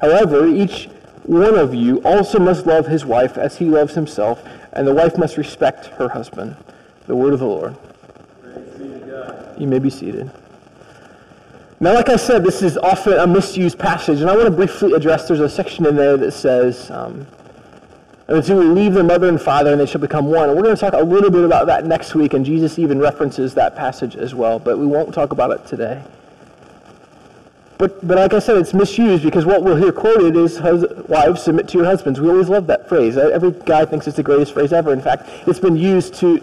However, 0.00 0.46
each 0.46 0.88
one 1.24 1.54
of 1.54 1.74
you 1.74 2.02
also 2.02 2.38
must 2.38 2.66
love 2.66 2.86
his 2.86 3.04
wife 3.04 3.38
as 3.38 3.56
he 3.56 3.66
loves 3.66 3.94
himself, 3.94 4.42
and 4.72 4.86
the 4.86 4.94
wife 4.94 5.16
must 5.16 5.36
respect 5.36 5.86
her 5.86 6.08
husband. 6.08 6.56
The 7.06 7.16
word 7.16 7.32
of 7.32 7.40
the 7.40 7.46
Lord. 7.46 7.76
You 9.58 9.66
may 9.66 9.78
be 9.78 9.90
seated. 9.90 10.30
Now, 11.78 11.94
like 11.94 12.08
I 12.08 12.16
said, 12.16 12.44
this 12.44 12.62
is 12.62 12.76
often 12.78 13.14
a 13.14 13.26
misused 13.26 13.78
passage, 13.78 14.20
and 14.20 14.30
I 14.30 14.34
want 14.34 14.46
to 14.46 14.52
briefly 14.52 14.92
address, 14.92 15.28
there's 15.28 15.40
a 15.40 15.48
section 15.48 15.84
in 15.86 15.96
there 15.96 16.16
that 16.16 16.32
says, 16.32 16.90
um, 16.90 17.26
two 18.28 18.54
will 18.54 18.72
leave 18.72 18.94
their 18.94 19.04
mother 19.04 19.28
and 19.28 19.40
father, 19.40 19.72
and 19.72 19.80
they 19.80 19.86
shall 19.86 20.00
become 20.00 20.26
one. 20.26 20.48
And 20.48 20.56
we're 20.56 20.62
going 20.62 20.76
to 20.76 20.80
talk 20.80 20.94
a 20.94 21.04
little 21.04 21.30
bit 21.30 21.44
about 21.44 21.66
that 21.66 21.84
next 21.84 22.14
week, 22.14 22.34
and 22.34 22.44
Jesus 22.44 22.78
even 22.78 22.98
references 23.00 23.54
that 23.54 23.76
passage 23.76 24.16
as 24.16 24.34
well, 24.34 24.58
but 24.58 24.78
we 24.78 24.86
won't 24.86 25.12
talk 25.12 25.32
about 25.32 25.50
it 25.50 25.66
today. 25.66 26.02
But, 27.82 28.06
but 28.06 28.16
like 28.16 28.32
I 28.32 28.38
said, 28.38 28.58
it's 28.58 28.72
misused 28.72 29.24
because 29.24 29.44
what 29.44 29.64
we'll 29.64 29.74
hear 29.74 29.90
quoted 29.90 30.36
is 30.36 30.60
wives 31.08 31.42
submit 31.42 31.66
to 31.70 31.78
your 31.78 31.84
husbands. 31.84 32.20
We 32.20 32.28
always 32.28 32.48
love 32.48 32.68
that 32.68 32.88
phrase. 32.88 33.16
Every 33.16 33.50
guy 33.50 33.84
thinks 33.86 34.06
it's 34.06 34.18
the 34.18 34.22
greatest 34.22 34.54
phrase 34.54 34.72
ever. 34.72 34.92
In 34.92 35.00
fact, 35.00 35.28
it's 35.48 35.58
been 35.58 35.74
used 35.74 36.14
to, 36.20 36.40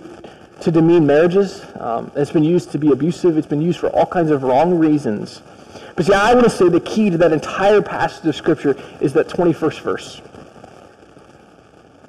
to 0.60 0.70
demean 0.70 1.08
marriages. 1.08 1.64
Um, 1.76 2.12
it's 2.18 2.32
been 2.32 2.44
used 2.44 2.72
to 2.72 2.78
be 2.78 2.92
abusive. 2.92 3.38
It's 3.38 3.48
been 3.48 3.62
used 3.62 3.80
for 3.80 3.88
all 3.92 4.06
kinds 4.06 4.32
of 4.32 4.44
wrong 4.44 4.78
reasons. 4.78 5.42
But 5.96 6.08
see, 6.08 6.14
I 6.14 6.34
want 6.34 6.44
to 6.44 6.50
say 6.50 6.68
the 6.68 6.82
key 6.82 7.10
to 7.10 7.18
that 7.20 7.32
entire 7.32 7.82
passage 7.82 8.26
of 8.26 8.36
Scripture 8.36 8.76
is 9.00 9.14
that 9.14 9.30
21st 9.30 9.80
verse. 9.80 10.22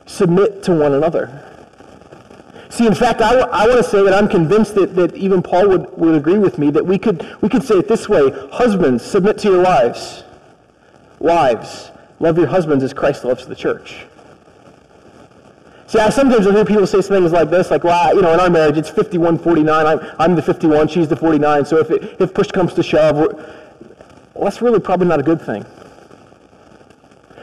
Submit 0.07 0.65
to 0.65 0.75
one 0.75 0.93
another. 0.93 1.50
See, 2.71 2.87
in 2.87 2.95
fact, 2.95 3.21
I, 3.21 3.35
w- 3.35 3.51
I 3.53 3.67
want 3.67 3.85
to 3.85 3.91
say 3.91 4.03
that 4.05 4.15
I'm 4.15 4.29
convinced 4.29 4.77
that, 4.77 4.95
that 4.95 5.17
even 5.17 5.43
Paul 5.43 5.69
would, 5.69 5.99
would 5.99 6.15
agree 6.15 6.39
with 6.39 6.57
me 6.57 6.71
that 6.71 6.87
we 6.87 6.99
could, 6.99 7.29
we 7.43 7.49
could 7.49 7.65
say 7.65 7.75
it 7.75 7.89
this 7.89 8.09
way 8.09 8.31
Husbands, 8.53 9.05
submit 9.05 9.39
to 9.39 9.51
your 9.51 9.63
wives. 9.63 10.23
Wives, 11.19 11.91
love 12.21 12.39
your 12.39 12.47
husbands 12.47 12.85
as 12.85 12.95
Christ 12.95 13.25
loves 13.25 13.45
the 13.45 13.57
church. 13.57 14.07
See, 15.89 15.99
I 15.99 16.09
sometimes 16.11 16.47
I 16.47 16.53
hear 16.53 16.65
people 16.65 16.87
say 16.87 17.03
things 17.03 17.33
like 17.33 17.51
this, 17.51 17.73
like, 17.73 17.83
well, 17.83 18.15
you 18.15 18.23
know, 18.23 18.33
in 18.33 18.39
our 18.39 18.49
marriage, 18.49 18.79
it's 18.79 18.91
51-49. 18.91 19.69
I'm, 19.69 20.17
I'm 20.21 20.37
the 20.37 20.43
51, 20.43 20.87
she's 20.87 21.09
the 21.09 21.17
49. 21.17 21.65
So 21.65 21.79
if, 21.79 21.91
it, 21.91 22.21
if 22.21 22.33
push 22.33 22.53
comes 22.53 22.73
to 22.75 22.85
shove, 22.85 23.17
well, 23.17 24.45
that's 24.45 24.63
really 24.63 24.79
probably 24.79 25.09
not 25.09 25.19
a 25.19 25.25
good 25.25 25.43
thing. 25.43 25.67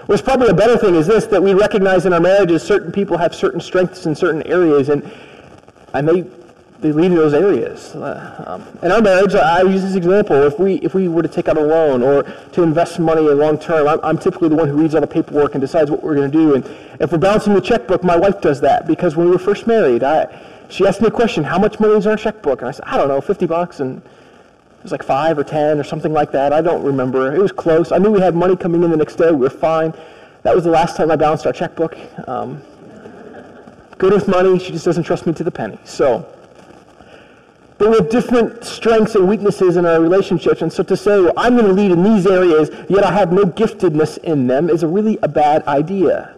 What's 0.08 0.22
probably 0.22 0.48
a 0.48 0.54
better 0.54 0.78
thing 0.78 0.96
is 0.96 1.06
this, 1.06 1.26
that 1.28 1.44
we 1.44 1.54
recognize 1.54 2.06
in 2.06 2.14
our 2.14 2.22
marriages 2.22 2.64
certain 2.64 2.94
people 2.94 3.18
have 3.18 3.36
certain 3.36 3.60
strengths 3.60 4.06
in 4.06 4.16
certain 4.16 4.42
areas, 4.44 4.88
and, 4.88 5.04
and 5.94 6.08
they, 6.08 6.22
they 6.80 6.94
lead 6.94 7.08
in 7.08 7.16
those 7.16 7.34
areas. 7.34 7.94
Uh, 7.94 8.46
um, 8.48 8.80
in 8.86 8.90
our 8.90 9.02
marriage, 9.02 9.36
I 9.36 9.64
use 9.64 9.82
this 9.82 9.96
example. 9.96 10.44
If 10.44 10.60
we, 10.60 10.76
if 10.76 10.94
we 10.94 11.10
were 11.10 11.24
to 11.24 11.28
take 11.28 11.50
out 11.50 11.58
a 11.58 11.62
loan 11.62 12.04
or 12.04 12.24
to 12.24 12.64
invest 12.64 13.00
money 13.00 13.30
in 13.30 13.38
long 13.38 13.60
term, 13.60 13.86
I'm, 13.86 14.00
I'm 14.02 14.18
typically 14.18 14.48
the 14.48 14.56
one 14.56 14.70
who 14.70 14.78
reads 14.78 14.96
all 14.96 15.02
the 15.02 15.08
paperwork 15.08 15.56
and 15.56 15.62
decides 15.62 15.92
what 15.92 16.02
we're 16.02 16.16
going 16.16 16.32
to 16.32 16.38
do. 16.38 16.56
And 16.56 16.66
if 17.02 17.12
we're 17.12 17.18
balancing 17.18 17.54
the 17.54 17.60
checkbook, 17.60 18.02
my 18.02 18.16
wife 18.16 18.40
does 18.40 18.62
that 18.62 18.88
because 18.88 19.18
when 19.18 19.26
we 19.26 19.34
were 19.34 19.40
first 19.40 19.68
married, 19.68 20.04
I, 20.04 20.42
she 20.70 20.88
asked 20.88 21.02
me 21.02 21.08
a 21.10 21.12
question, 21.12 21.44
how 21.44 21.60
much 21.60 21.82
money 21.82 21.96
is 21.96 22.06
in 22.06 22.12
our 22.12 22.18
checkbook? 22.18 22.62
And 22.62 22.70
I 22.70 22.72
said, 22.72 22.86
I 22.86 22.96
don't 22.96 23.10
know, 23.10 23.20
50 23.20 23.46
bucks. 23.46 23.82
And 23.82 24.02
was 24.88 24.94
like 24.94 25.04
five 25.04 25.38
or 25.38 25.44
ten 25.44 25.80
or 25.80 25.84
something 25.84 26.14
like 26.14 26.32
that. 26.32 26.54
I 26.54 26.62
don't 26.62 26.82
remember. 26.82 27.36
It 27.36 27.42
was 27.42 27.52
close. 27.52 27.92
I 27.92 27.98
knew 27.98 28.10
we 28.10 28.22
had 28.22 28.36
money 28.36 28.56
coming 28.56 28.84
in 28.84 28.92
the 28.92 28.98
next 28.98 29.16
day. 29.16 29.32
We 29.32 29.38
were 29.38 29.50
fine. 29.50 29.94
That 30.44 30.56
was 30.56 30.64
the 30.64 30.70
last 30.70 30.96
time 30.96 31.12
I 31.12 31.18
balanced 31.18 31.46
our 31.46 31.52
checkbook. 31.52 31.98
Um, 32.28 32.62
good 33.98 34.14
with 34.14 34.30
money. 34.30 34.58
She 34.60 34.72
just 34.72 34.86
doesn't 34.86 35.04
trust 35.04 35.28
me 35.28 35.34
to 35.34 35.44
the 35.44 35.52
penny. 35.52 35.78
So, 35.84 36.26
but 37.78 37.90
we 37.90 37.98
have 37.98 38.10
different 38.10 38.64
strengths 38.64 39.16
and 39.16 39.28
weaknesses 39.28 39.76
in 39.76 39.86
our 39.86 40.00
relationships. 40.00 40.62
And 40.62 40.72
so 40.72 40.84
to 40.84 40.96
say, 40.96 41.20
well, 41.20 41.34
I'm 41.36 41.58
going 41.58 41.68
to 41.68 41.74
lead 41.74 41.92
in 41.92 42.02
these 42.04 42.26
areas, 42.26 42.70
yet 42.88 43.04
I 43.04 43.12
have 43.12 43.34
no 43.34 43.44
giftedness 43.44 44.20
in 44.20 44.48
them, 44.48 44.70
is 44.70 44.84
a 44.84 44.88
really 44.88 45.20
a 45.22 45.28
bad 45.28 45.68
idea. 45.68 46.34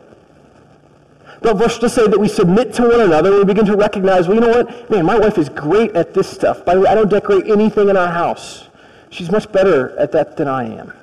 But 1.42 1.62
us 1.62 1.78
to 1.78 1.90
say 1.90 2.08
that 2.08 2.20
we 2.20 2.28
submit 2.28 2.74
to 2.76 2.84
one 2.84 3.00
another, 3.02 3.30
and 3.30 3.40
we 3.40 3.46
begin 3.46 3.66
to 3.66 3.78
recognize, 3.78 4.28
well, 4.28 4.36
you 4.36 4.42
know 4.42 4.64
what? 4.64 4.90
Man, 4.90 5.06
my 5.06 5.18
wife 5.18 5.38
is 5.38 5.48
great 5.48 5.92
at 5.96 6.14
this 6.14 6.30
stuff. 6.30 6.66
By 6.66 6.76
the 6.76 6.82
way, 6.82 6.90
I 6.90 6.96
don't 6.96 7.10
decorate 7.10 7.48
anything 7.48 7.90
in 7.90 7.96
our 7.96 8.12
house. 8.12 8.68
She's 9.10 9.32
much 9.32 9.52
better 9.52 9.98
at 9.98 10.12
that 10.12 10.36
than 10.36 10.48
I 10.48 10.66
am. 10.66 10.94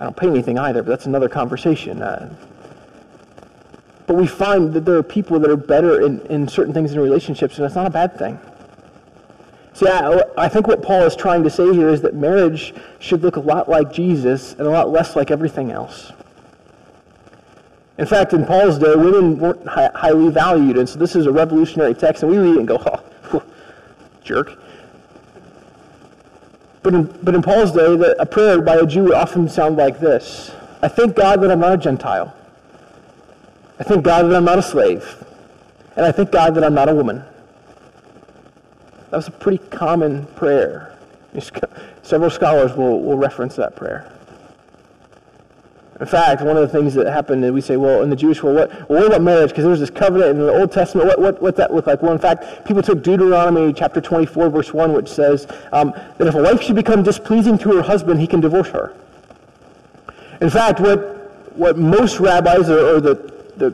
I 0.00 0.04
don't 0.04 0.16
pay 0.16 0.26
anything 0.26 0.58
either, 0.58 0.82
but 0.82 0.90
that's 0.90 1.06
another 1.06 1.28
conversation. 1.28 2.02
Uh, 2.02 2.34
but 4.08 4.16
we 4.16 4.26
find 4.26 4.72
that 4.74 4.84
there 4.84 4.96
are 4.96 5.02
people 5.02 5.38
that 5.38 5.48
are 5.48 5.56
better 5.56 6.04
in, 6.04 6.20
in 6.26 6.48
certain 6.48 6.74
things 6.74 6.92
in 6.92 6.98
relationships, 6.98 7.56
and 7.58 7.64
it's 7.64 7.76
not 7.76 7.86
a 7.86 7.90
bad 7.90 8.18
thing. 8.18 8.38
See, 9.74 9.86
I, 9.88 10.22
I 10.36 10.48
think 10.48 10.66
what 10.66 10.82
Paul 10.82 11.04
is 11.04 11.14
trying 11.14 11.44
to 11.44 11.50
say 11.50 11.72
here 11.72 11.88
is 11.88 12.02
that 12.02 12.14
marriage 12.14 12.74
should 12.98 13.22
look 13.22 13.36
a 13.36 13.40
lot 13.40 13.68
like 13.68 13.92
Jesus 13.92 14.52
and 14.54 14.62
a 14.62 14.70
lot 14.70 14.90
less 14.90 15.14
like 15.14 15.30
everything 15.30 15.70
else. 15.70 16.12
In 18.02 18.08
fact, 18.08 18.32
in 18.32 18.44
Paul's 18.44 18.78
day, 18.78 18.96
women 18.96 19.38
weren't 19.38 19.64
highly 19.64 20.28
valued, 20.28 20.76
and 20.76 20.88
so 20.88 20.98
this 20.98 21.14
is 21.14 21.26
a 21.26 21.30
revolutionary 21.30 21.94
text, 21.94 22.24
and 22.24 22.32
we 22.32 22.36
read 22.36 22.56
it 22.56 22.58
and 22.58 22.66
go, 22.66 22.82
oh, 23.32 23.44
jerk. 24.24 24.58
But 26.82 26.94
in, 26.94 27.04
but 27.22 27.36
in 27.36 27.42
Paul's 27.42 27.70
day, 27.70 27.94
the, 27.94 28.20
a 28.20 28.26
prayer 28.26 28.60
by 28.60 28.74
a 28.74 28.86
Jew 28.86 29.04
would 29.04 29.12
often 29.12 29.48
sound 29.48 29.76
like 29.76 30.00
this 30.00 30.50
I 30.82 30.88
thank 30.88 31.14
God 31.14 31.42
that 31.42 31.52
I'm 31.52 31.60
not 31.60 31.74
a 31.74 31.76
Gentile. 31.76 32.34
I 33.78 33.84
thank 33.84 34.02
God 34.02 34.22
that 34.24 34.34
I'm 34.34 34.46
not 34.46 34.58
a 34.58 34.62
slave. 34.62 35.24
And 35.94 36.04
I 36.04 36.10
thank 36.10 36.32
God 36.32 36.56
that 36.56 36.64
I'm 36.64 36.74
not 36.74 36.88
a 36.88 36.94
woman. 36.96 37.22
That 39.10 39.16
was 39.16 39.28
a 39.28 39.30
pretty 39.30 39.58
common 39.68 40.26
prayer. 40.34 40.98
Several 42.02 42.30
scholars 42.30 42.76
will, 42.76 43.00
will 43.00 43.16
reference 43.16 43.54
that 43.54 43.76
prayer. 43.76 44.12
In 46.02 46.08
fact, 46.08 46.42
one 46.42 46.56
of 46.56 46.62
the 46.62 46.68
things 46.68 46.94
that 46.94 47.06
happened 47.06 47.44
is 47.44 47.52
we 47.52 47.60
say, 47.60 47.76
well, 47.76 48.02
in 48.02 48.10
the 48.10 48.16
Jewish 48.16 48.42
world, 48.42 48.56
what, 48.56 48.90
what 48.90 49.06
about 49.06 49.22
marriage? 49.22 49.50
Because 49.50 49.62
there's 49.62 49.78
this 49.78 49.88
covenant 49.88 50.32
in 50.32 50.38
the 50.40 50.52
Old 50.52 50.72
Testament. 50.72 51.06
What, 51.06 51.20
what, 51.20 51.40
what 51.40 51.54
that 51.54 51.72
look 51.72 51.86
like? 51.86 52.02
Well, 52.02 52.10
in 52.10 52.18
fact, 52.18 52.66
people 52.66 52.82
took 52.82 53.04
Deuteronomy 53.04 53.72
chapter 53.72 54.00
24, 54.00 54.50
verse 54.50 54.74
1, 54.74 54.94
which 54.94 55.08
says 55.08 55.46
um, 55.70 55.92
that 56.18 56.26
if 56.26 56.34
a 56.34 56.42
wife 56.42 56.60
should 56.60 56.74
become 56.74 57.04
displeasing 57.04 57.56
to 57.58 57.76
her 57.76 57.82
husband, 57.82 58.18
he 58.18 58.26
can 58.26 58.40
divorce 58.40 58.66
her. 58.70 58.96
In 60.40 60.50
fact, 60.50 60.80
what, 60.80 61.56
what 61.56 61.78
most 61.78 62.18
rabbis, 62.18 62.68
or, 62.68 62.96
or 62.96 63.00
the, 63.00 63.14
the, 63.58 63.70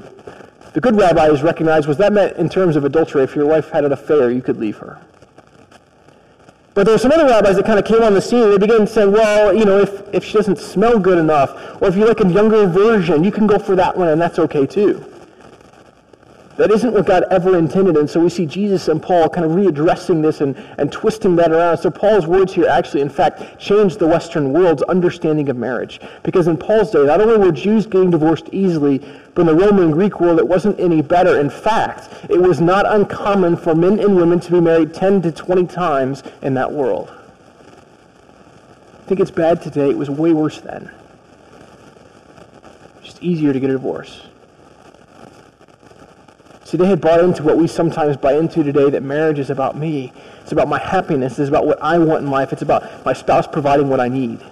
the 0.75 0.82
good 0.82 0.97
rabbis 0.97 1.42
recognized 1.42 1.88
was 1.88 1.97
that 1.97 2.12
meant 2.12 2.37
in 2.37 2.50
terms 2.50 2.76
of 2.76 2.85
adultery. 2.85 3.23
If 3.23 3.35
your 3.37 3.47
wife 3.47 3.70
had 3.70 3.87
an 3.87 3.92
affair, 3.92 4.30
you 4.30 4.42
could 4.42 4.58
leave 4.58 4.76
her. 4.76 5.00
But 6.78 6.85
there 6.85 6.94
were 6.94 6.99
some 6.99 7.11
other 7.11 7.26
rabbis 7.26 7.56
that 7.56 7.66
kind 7.66 7.80
of 7.80 7.85
came 7.85 8.04
on 8.04 8.14
the 8.14 8.23
scene 8.23 8.50
they 8.50 8.56
began 8.56 8.87
saying, 8.87 9.11
well, 9.11 9.52
you 9.52 9.64
know, 9.64 9.80
if, 9.80 10.14
if 10.14 10.23
she 10.23 10.35
doesn't 10.35 10.61
smell 10.61 10.97
good 11.00 11.18
enough, 11.18 11.82
or 11.82 11.88
if 11.88 11.97
you 11.97 12.06
like 12.06 12.20
a 12.20 12.28
younger 12.28 12.68
version, 12.68 13.25
you 13.25 13.32
can 13.32 13.49
go 13.49 13.58
for 13.58 13.75
that 13.75 13.97
one 13.97 14.06
and 14.06 14.20
that's 14.20 14.38
okay 14.38 14.64
too. 14.64 15.04
That 16.58 16.72
isn't 16.72 16.92
what 16.92 17.06
God 17.06 17.24
ever 17.30 17.56
intended. 17.56 17.96
And 17.96 18.10
so 18.10 18.18
we 18.18 18.28
see 18.28 18.44
Jesus 18.44 18.88
and 18.88 19.00
Paul 19.00 19.28
kind 19.28 19.46
of 19.46 19.52
readdressing 19.52 20.22
this 20.22 20.40
and, 20.40 20.56
and 20.76 20.90
twisting 20.90 21.36
that 21.36 21.52
around. 21.52 21.78
So 21.78 21.88
Paul's 21.88 22.26
words 22.26 22.52
here 22.52 22.66
actually, 22.66 23.02
in 23.02 23.08
fact, 23.08 23.60
changed 23.60 24.00
the 24.00 24.08
Western 24.08 24.52
world's 24.52 24.82
understanding 24.82 25.48
of 25.50 25.56
marriage. 25.56 26.00
Because 26.24 26.48
in 26.48 26.56
Paul's 26.56 26.90
day, 26.90 27.04
not 27.04 27.20
only 27.20 27.38
were 27.38 27.52
Jews 27.52 27.86
getting 27.86 28.10
divorced 28.10 28.48
easily, 28.50 28.98
but 29.34 29.42
in 29.42 29.46
the 29.46 29.54
Roman 29.54 29.84
and 29.84 29.92
Greek 29.92 30.18
world, 30.18 30.40
it 30.40 30.48
wasn't 30.48 30.80
any 30.80 31.00
better. 31.00 31.38
In 31.38 31.48
fact, 31.48 32.12
it 32.28 32.42
was 32.42 32.60
not 32.60 32.92
uncommon 32.92 33.56
for 33.56 33.76
men 33.76 34.00
and 34.00 34.16
women 34.16 34.40
to 34.40 34.50
be 34.50 34.60
married 34.60 34.92
10 34.92 35.22
to 35.22 35.30
20 35.30 35.64
times 35.68 36.24
in 36.42 36.54
that 36.54 36.72
world. 36.72 37.08
I 38.94 39.06
think 39.06 39.20
it's 39.20 39.30
bad 39.30 39.62
today. 39.62 39.90
It 39.90 39.96
was 39.96 40.10
way 40.10 40.32
worse 40.32 40.60
then. 40.60 40.90
Just 43.00 43.22
easier 43.22 43.52
to 43.52 43.60
get 43.60 43.70
a 43.70 43.74
divorce. 43.74 44.27
See, 46.68 46.76
they 46.76 46.84
had 46.84 47.00
bought 47.00 47.20
into 47.20 47.42
what 47.42 47.56
we 47.56 47.66
sometimes 47.66 48.18
buy 48.18 48.34
into 48.34 48.62
today 48.62 48.90
that 48.90 49.02
marriage 49.02 49.38
is 49.38 49.48
about 49.48 49.75
me. 49.75 50.12
It's 50.42 50.52
about 50.52 50.68
my 50.68 50.78
happiness. 50.78 51.38
It's 51.38 51.48
about 51.48 51.64
what 51.64 51.82
I 51.82 51.96
want 51.96 52.25
in 52.25 52.30
life. 52.30 52.52
It's 52.52 52.60
about 52.60 53.06
my 53.06 53.14
spouse 53.14 53.46
providing 53.46 53.88
what 53.88 54.00
I 54.00 54.08
need. 54.08 54.42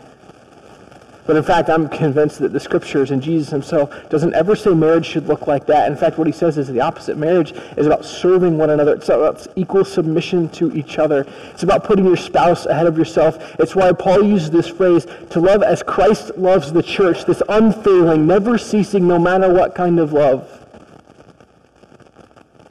But 1.26 1.37
in 1.37 1.42
fact, 1.42 1.68
I'm 1.68 1.90
convinced 1.90 2.38
that 2.38 2.54
the 2.54 2.58
scriptures 2.58 3.11
and 3.11 3.20
Jesus 3.20 3.50
himself 3.50 3.90
doesn't 4.08 4.32
ever 4.32 4.56
say 4.56 4.73
marriage 4.73 5.04
should 5.04 5.26
look 5.26 5.46
like 5.46 5.66
that. 5.66 5.92
In 5.92 5.96
fact, 5.99 6.16
what 6.16 6.26
he 6.26 6.32
says 6.32 6.56
is 6.56 6.68
the 6.68 6.80
opposite. 6.80 7.18
Marriage 7.18 7.52
is 7.76 7.85
about 7.85 8.02
serving 8.02 8.56
one 8.56 8.70
another. 8.70 8.94
It's 8.94 9.11
about 9.11 9.46
equal 9.54 9.85
submission 9.85 10.49
to 10.52 10.75
each 10.75 10.99
other. 10.99 11.26
It's 11.50 11.64
about 11.64 11.85
putting 11.85 12.06
your 12.06 12.16
spouse 12.16 12.64
ahead 12.64 12.87
of 12.87 12.96
yourself. 12.96 13.61
It's 13.61 13.76
why 13.76 13.92
Paul 13.92 14.23
uses 14.25 14.50
this 14.50 14.68
phrase, 14.68 15.06
to 15.28 15.38
love 15.38 15.62
as 15.62 15.82
Christ 15.82 16.38
loves 16.38 16.73
the 16.73 16.82
church, 16.82 17.26
this 17.26 17.42
unfailing, 17.46 18.26
never 18.26 18.56
ceasing, 18.56 19.06
no 19.06 19.18
matter 19.18 19.52
what 19.52 19.75
kind 19.75 20.00
of 20.00 20.14
love. 20.14 20.65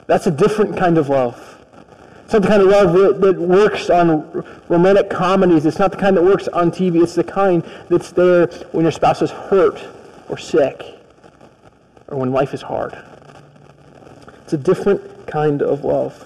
That's 0.06 0.26
a 0.26 0.30
different 0.30 0.76
kind 0.76 0.98
of 0.98 1.08
love. 1.08 1.56
It's 2.24 2.32
not 2.32 2.42
the 2.42 2.48
kind 2.48 2.62
of 2.62 2.68
love 2.68 3.20
that, 3.20 3.38
works 3.38 3.88
on 3.88 4.44
romantic 4.68 5.10
comedies. 5.10 5.64
It's 5.64 5.78
not 5.78 5.92
the 5.92 5.96
kind 5.96 6.16
that 6.16 6.24
works 6.24 6.48
on 6.48 6.70
TV. 6.70 7.02
It's 7.02 7.14
the 7.14 7.24
kind 7.24 7.64
that's 7.88 8.10
there 8.10 8.46
when 8.72 8.84
your 8.84 8.92
spouse 8.92 9.22
is 9.22 9.30
hurt 9.30 9.80
or 10.28 10.36
sick 10.36 10.82
or 12.08 12.18
when 12.18 12.32
life 12.32 12.52
is 12.52 12.62
hard. 12.62 12.98
It's 14.42 14.52
a 14.52 14.56
different 14.56 15.26
kind 15.26 15.62
of 15.62 15.84
love. 15.84 16.24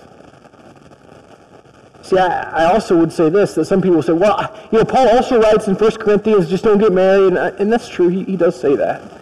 See, 2.02 2.16
I, 2.18 2.64
I, 2.64 2.72
also 2.72 2.98
would 2.98 3.12
say 3.12 3.28
this, 3.28 3.54
that 3.54 3.66
some 3.66 3.82
people 3.82 4.02
say, 4.02 4.14
well, 4.14 4.58
you 4.72 4.78
know, 4.78 4.84
Paul 4.84 5.08
also 5.10 5.40
writes 5.40 5.68
in 5.68 5.74
1 5.74 5.90
Corinthians, 5.92 6.48
just 6.48 6.64
don't 6.64 6.78
get 6.78 6.92
married. 6.92 7.34
And, 7.34 7.36
and 7.36 7.72
that's 7.72 7.88
true. 7.88 8.08
He, 8.08 8.24
he 8.24 8.36
does 8.36 8.58
say 8.58 8.74
that 8.76 9.19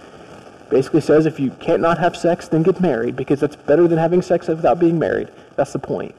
basically 0.70 1.00
says 1.00 1.26
if 1.26 1.40
you 1.40 1.50
can't 1.60 1.80
not 1.80 1.98
have 1.98 2.16
sex, 2.16 2.48
then 2.48 2.62
get 2.62 2.80
married 2.80 3.16
because 3.16 3.40
that's 3.40 3.56
better 3.56 3.88
than 3.88 3.98
having 3.98 4.22
sex 4.22 4.48
without 4.48 4.78
being 4.78 4.98
married. 4.98 5.28
That's 5.56 5.72
the 5.72 5.78
point. 5.78 6.14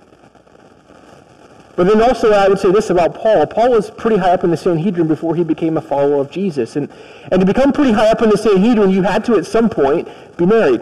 But 1.76 1.88
then 1.88 2.02
also 2.02 2.32
I 2.34 2.50
would 2.50 2.60
say 2.60 2.72
this 2.72 2.90
about 2.90 3.16
Paul. 3.16 3.48
Paul 3.48 3.72
was 3.72 3.90
pretty 3.90 4.18
high 4.18 4.32
up 4.32 4.44
in 4.44 4.52
the 4.52 4.58
Sanhedrin 4.58 5.08
before 5.08 5.34
he 5.36 5.44
became 5.44 5.78
a 5.78 5.82
follower 5.82 6.20
of 6.20 6.30
Jesus. 6.30 6.76
And, 6.76 6.92
and 7.32 7.40
to 7.40 7.46
become 7.46 7.72
pretty 7.72 7.94
high 7.94 8.10
up 8.10 8.22
in 8.22 8.30
the 8.30 8.38
Sanhedrin, 8.38 8.90
you 8.90 9.02
had 9.02 9.24
to 9.26 9.36
at 9.36 9.46
some 9.46 9.70
point 9.70 10.10
be 10.36 10.46
married. 10.46 10.82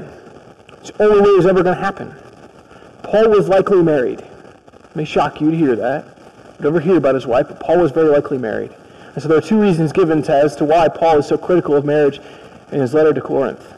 It's 0.79 0.89
the 0.91 1.03
only 1.03 1.21
way 1.21 1.29
it 1.29 1.37
was 1.37 1.45
ever 1.45 1.61
going 1.61 1.75
to 1.75 1.81
happen. 1.81 2.15
Paul 3.03 3.29
was 3.29 3.47
likely 3.47 3.83
married. 3.83 4.21
It 4.21 4.95
may 4.95 5.05
shock 5.05 5.39
you 5.39 5.51
to 5.51 5.57
hear 5.57 5.75
that. 5.75 6.05
You 6.57 6.63
never 6.63 6.79
hear 6.79 6.97
about 6.97 7.13
his 7.13 7.27
wife, 7.27 7.47
but 7.49 7.59
Paul 7.59 7.79
was 7.79 7.91
very 7.91 8.09
likely 8.09 8.39
married. 8.39 8.75
And 9.13 9.21
so 9.21 9.29
there 9.29 9.37
are 9.37 9.41
two 9.41 9.61
reasons 9.61 9.91
given 9.91 10.23
to, 10.23 10.33
as 10.33 10.55
to 10.55 10.65
why 10.65 10.87
Paul 10.87 11.19
is 11.19 11.27
so 11.27 11.37
critical 11.37 11.75
of 11.75 11.85
marriage 11.85 12.19
in 12.71 12.79
his 12.79 12.93
letter 12.93 13.13
to 13.13 13.21
Corinth. 13.21 13.73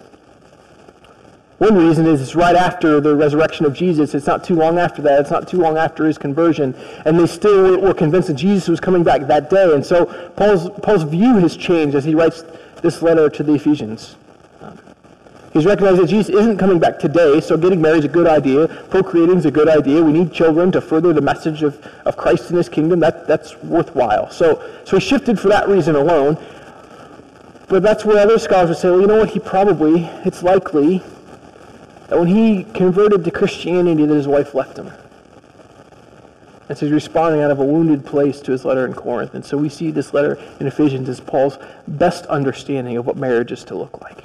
One 1.60 1.76
reason 1.76 2.06
is 2.06 2.22
it's 2.22 2.36
right 2.36 2.56
after 2.56 3.02
the 3.02 3.14
resurrection 3.16 3.66
of 3.66 3.74
Jesus. 3.74 4.16
It's 4.16 4.26
not 4.26 4.46
too 4.46 4.56
long 4.56 4.80
after 4.80 5.02
that. 5.02 5.20
It's 5.20 5.30
not 5.30 5.46
too 5.46 5.58
long 5.58 5.78
after 5.78 6.06
his 6.06 6.18
conversion. 6.18 6.74
And 7.06 7.20
they 7.20 7.28
still 7.28 7.82
were 7.82 7.94
convinced 7.94 8.30
that 8.30 8.36
Jesus 8.36 8.70
was 8.70 8.80
coming 8.80 9.04
back 9.04 9.28
that 9.28 9.50
day. 9.50 9.74
And 9.74 9.86
so 9.86 10.06
Paul's, 10.38 10.70
Paul's 10.82 11.04
view 11.04 11.36
has 11.36 11.58
changed 11.58 11.96
as 11.96 12.06
he 12.06 12.16
writes 12.16 12.46
this 12.82 13.02
letter 13.02 13.30
to 13.30 13.44
the 13.44 13.56
Ephesians. 13.56 14.16
He's 15.52 15.66
recognized 15.66 16.00
that 16.00 16.08
Jesus 16.08 16.30
isn't 16.30 16.58
coming 16.58 16.80
back 16.80 17.00
today, 17.00 17.42
so 17.42 17.58
getting 17.58 17.82
married 17.82 18.00
is 18.00 18.06
a 18.06 18.10
good 18.10 18.28
idea. 18.28 18.68
Procreating 18.90 19.38
is 19.38 19.46
a 19.46 19.52
good 19.52 19.68
idea. 19.68 20.02
We 20.02 20.14
need 20.14 20.32
children 20.32 20.72
to 20.74 20.80
further 20.80 21.12
the 21.12 21.22
message 21.22 21.64
of, 21.64 21.84
of 22.06 22.16
Christ 22.16 22.52
in 22.52 22.58
his 22.58 22.70
kingdom. 22.70 23.00
That, 23.00 23.28
that's 23.28 23.58
worthwhile. 23.64 24.30
So, 24.30 24.64
so 24.86 24.98
he 24.98 25.06
shifted 25.06 25.40
for 25.40 25.48
that 25.48 25.68
reason 25.68 25.96
alone. 25.96 26.38
But 27.70 27.84
that's 27.84 28.04
where 28.04 28.18
other 28.18 28.40
scholars 28.40 28.70
would 28.70 28.78
say, 28.80 28.90
well, 28.90 29.00
you 29.00 29.08
know 29.08 29.20
what? 29.20 29.30
He 29.30 29.40
probably, 29.40 30.06
it's 30.26 30.42
likely 30.42 31.04
that 32.08 32.18
when 32.18 32.28
he 32.28 32.64
converted 32.74 33.24
to 33.24 33.32
Christianity 33.32 34.06
that 34.06 34.16
his 34.16 34.28
wife 34.28 34.56
left 34.56 34.78
him. 34.78 34.92
And 36.68 36.78
so 36.78 36.86
he's 36.86 36.94
responding 36.94 37.42
out 37.42 37.52
of 37.52 37.60
a 37.60 37.66
wounded 37.66 38.06
place 38.06 38.42
to 38.42 38.52
his 38.52 38.66
letter 38.66 38.86
in 38.86 38.94
Corinth. 38.94 39.34
And 39.36 39.46
so 39.46 39.58
we 39.58 39.70
see 39.70 39.92
this 39.92 40.14
letter 40.14 40.40
in 40.60 40.68
Ephesians 40.68 41.10
as 41.10 41.20
Paul's 41.20 41.58
best 41.88 42.26
understanding 42.26 42.98
of 42.98 43.06
what 43.06 43.18
marriage 43.18 43.52
is 43.52 43.64
to 43.66 43.76
look 43.76 44.02
like. 44.02 44.24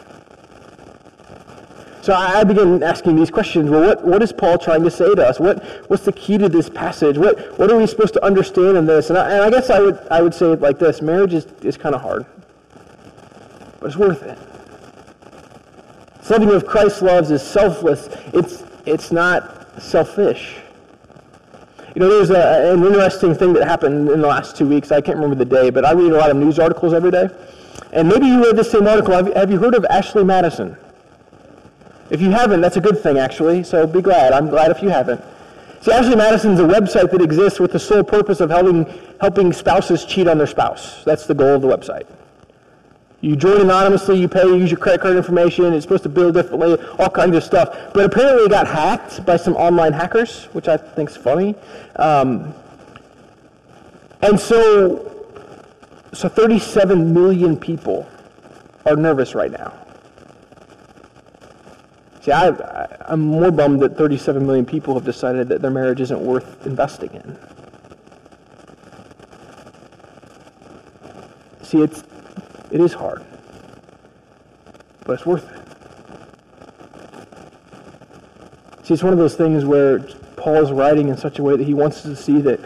So 2.02 2.12
I 2.12 2.44
begin 2.44 2.82
asking 2.82 3.16
these 3.16 3.30
questions. 3.30 3.70
Well, 3.70 3.80
what, 3.80 4.04
what 4.06 4.22
is 4.22 4.30
Paul 4.30 4.58
trying 4.58 4.84
to 4.84 4.90
say 4.90 5.14
to 5.14 5.26
us? 5.26 5.40
What, 5.40 5.64
what's 5.88 6.04
the 6.04 6.12
key 6.12 6.36
to 6.36 6.50
this 6.50 6.68
passage? 6.68 7.16
What, 7.16 7.58
what 7.58 7.70
are 7.70 7.78
we 7.78 7.86
supposed 7.86 8.12
to 8.12 8.24
understand 8.24 8.76
in 8.76 8.84
this? 8.84 9.08
And 9.08 9.18
I, 9.18 9.30
and 9.30 9.40
I 9.42 9.50
guess 9.50 9.70
I 9.70 9.80
would, 9.80 9.98
I 10.10 10.20
would 10.20 10.34
say 10.34 10.52
it 10.52 10.60
like 10.60 10.78
this. 10.78 11.00
Marriage 11.00 11.32
is, 11.32 11.46
is 11.62 11.78
kind 11.78 11.94
of 11.94 12.02
hard, 12.02 12.26
but 13.84 13.88
it's 13.88 13.98
worth 13.98 14.22
it. 14.22 14.38
Something 16.22 16.48
of 16.52 16.66
Christ 16.66 17.02
loves 17.02 17.30
is 17.30 17.42
selfless. 17.42 18.08
It's, 18.32 18.64
it's 18.86 19.12
not 19.12 19.78
selfish. 19.78 20.56
You 21.94 22.00
know, 22.00 22.08
there's 22.08 22.30
a, 22.30 22.72
an 22.72 22.82
interesting 22.82 23.34
thing 23.34 23.52
that 23.52 23.68
happened 23.68 24.08
in 24.08 24.22
the 24.22 24.26
last 24.26 24.56
two 24.56 24.66
weeks. 24.66 24.90
I 24.90 25.02
can't 25.02 25.18
remember 25.18 25.36
the 25.36 25.44
day, 25.44 25.68
but 25.68 25.84
I 25.84 25.92
read 25.92 26.12
a 26.12 26.16
lot 26.16 26.30
of 26.30 26.38
news 26.38 26.58
articles 26.58 26.94
every 26.94 27.10
day. 27.10 27.28
And 27.92 28.08
maybe 28.08 28.24
you 28.24 28.42
read 28.42 28.56
the 28.56 28.64
same 28.64 28.86
article. 28.88 29.12
Have, 29.12 29.30
have 29.34 29.50
you 29.50 29.58
heard 29.58 29.74
of 29.74 29.84
Ashley 29.84 30.24
Madison? 30.24 30.78
If 32.08 32.22
you 32.22 32.30
haven't, 32.30 32.62
that's 32.62 32.78
a 32.78 32.80
good 32.80 33.02
thing, 33.02 33.18
actually, 33.18 33.64
so 33.64 33.86
be 33.86 34.00
glad. 34.00 34.32
I'm 34.32 34.48
glad 34.48 34.70
if 34.70 34.80
you 34.80 34.88
haven't. 34.88 35.20
See, 35.82 35.92
Ashley 35.92 36.16
Madison's 36.16 36.58
a 36.58 36.62
website 36.62 37.10
that 37.10 37.20
exists 37.20 37.60
with 37.60 37.72
the 37.72 37.78
sole 37.78 38.02
purpose 38.02 38.40
of 38.40 38.48
helping, 38.48 38.86
helping 39.20 39.52
spouses 39.52 40.06
cheat 40.06 40.26
on 40.26 40.38
their 40.38 40.46
spouse. 40.46 41.04
That's 41.04 41.26
the 41.26 41.34
goal 41.34 41.56
of 41.56 41.60
the 41.60 41.68
website. 41.68 42.06
You 43.24 43.36
join 43.36 43.62
anonymously, 43.62 44.20
you 44.20 44.28
pay, 44.28 44.44
you 44.44 44.56
use 44.56 44.70
your 44.70 44.78
credit 44.78 45.00
card 45.00 45.16
information, 45.16 45.72
it's 45.72 45.84
supposed 45.84 46.02
to 46.02 46.10
bill 46.10 46.30
differently, 46.30 46.74
all 46.98 47.08
kinds 47.08 47.34
of 47.34 47.42
stuff. 47.42 47.70
But 47.94 48.04
apparently 48.04 48.44
it 48.44 48.50
got 48.50 48.66
hacked 48.66 49.24
by 49.24 49.38
some 49.38 49.56
online 49.56 49.94
hackers, 49.94 50.44
which 50.52 50.68
I 50.68 50.76
think 50.76 51.08
is 51.08 51.16
funny. 51.16 51.54
Um, 51.96 52.54
and 54.20 54.38
so, 54.38 55.26
so 56.12 56.28
37 56.28 57.14
million 57.14 57.56
people 57.56 58.06
are 58.84 58.94
nervous 58.94 59.34
right 59.34 59.50
now. 59.50 59.72
See, 62.20 62.30
I, 62.30 62.48
I'm 63.06 63.20
more 63.20 63.50
bummed 63.50 63.80
that 63.80 63.96
37 63.96 64.46
million 64.46 64.66
people 64.66 64.92
have 64.92 65.06
decided 65.06 65.48
that 65.48 65.62
their 65.62 65.70
marriage 65.70 66.02
isn't 66.02 66.20
worth 66.20 66.66
investing 66.66 67.14
in. 67.14 67.38
See, 71.62 71.80
it's, 71.80 72.04
it 72.70 72.80
is 72.80 72.92
hard, 72.92 73.24
but 75.04 75.14
it's 75.14 75.26
worth 75.26 75.50
it. 75.50 75.60
See, 78.84 78.94
it's 78.94 79.02
one 79.02 79.12
of 79.12 79.18
those 79.18 79.34
things 79.34 79.64
where 79.64 80.00
Paul 80.36 80.56
is 80.56 80.70
writing 80.70 81.08
in 81.08 81.16
such 81.16 81.38
a 81.38 81.42
way 81.42 81.56
that 81.56 81.64
he 81.64 81.74
wants 81.74 81.98
us 81.98 82.02
to 82.02 82.16
see 82.16 82.40
that 82.42 82.60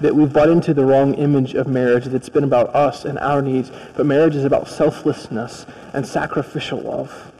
that 0.00 0.14
we've 0.14 0.32
bought 0.32 0.50
into 0.50 0.74
the 0.74 0.84
wrong 0.84 1.14
image 1.14 1.54
of 1.54 1.66
marriage 1.66 2.04
that's 2.04 2.28
been 2.28 2.44
about 2.44 2.74
us 2.74 3.04
and 3.04 3.18
our 3.18 3.40
needs, 3.40 3.70
but 3.96 4.04
marriage 4.04 4.36
is 4.36 4.44
about 4.44 4.68
selflessness 4.68 5.64
and 5.94 6.06
sacrificial 6.06 6.80
love. 6.80 7.32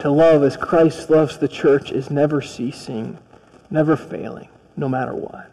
To 0.00 0.10
love 0.10 0.42
as 0.42 0.56
Christ 0.56 1.10
loves 1.10 1.38
the 1.38 1.46
church 1.46 1.92
is 1.92 2.10
never 2.10 2.42
ceasing, 2.42 3.18
never 3.70 3.96
failing, 3.96 4.48
no 4.76 4.88
matter 4.88 5.14
what. 5.14 5.50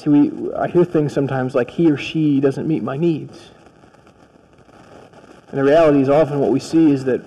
See, 0.00 0.08
we, 0.08 0.54
I 0.54 0.66
hear 0.66 0.86
things 0.86 1.12
sometimes 1.12 1.54
like 1.54 1.68
he 1.68 1.90
or 1.90 1.98
she 1.98 2.40
doesn't 2.40 2.66
meet 2.66 2.82
my 2.82 2.96
needs. 2.96 3.50
And 5.48 5.58
the 5.58 5.64
reality 5.64 6.00
is 6.00 6.08
often 6.08 6.40
what 6.40 6.50
we 6.50 6.58
see 6.58 6.90
is 6.90 7.04
that 7.04 7.20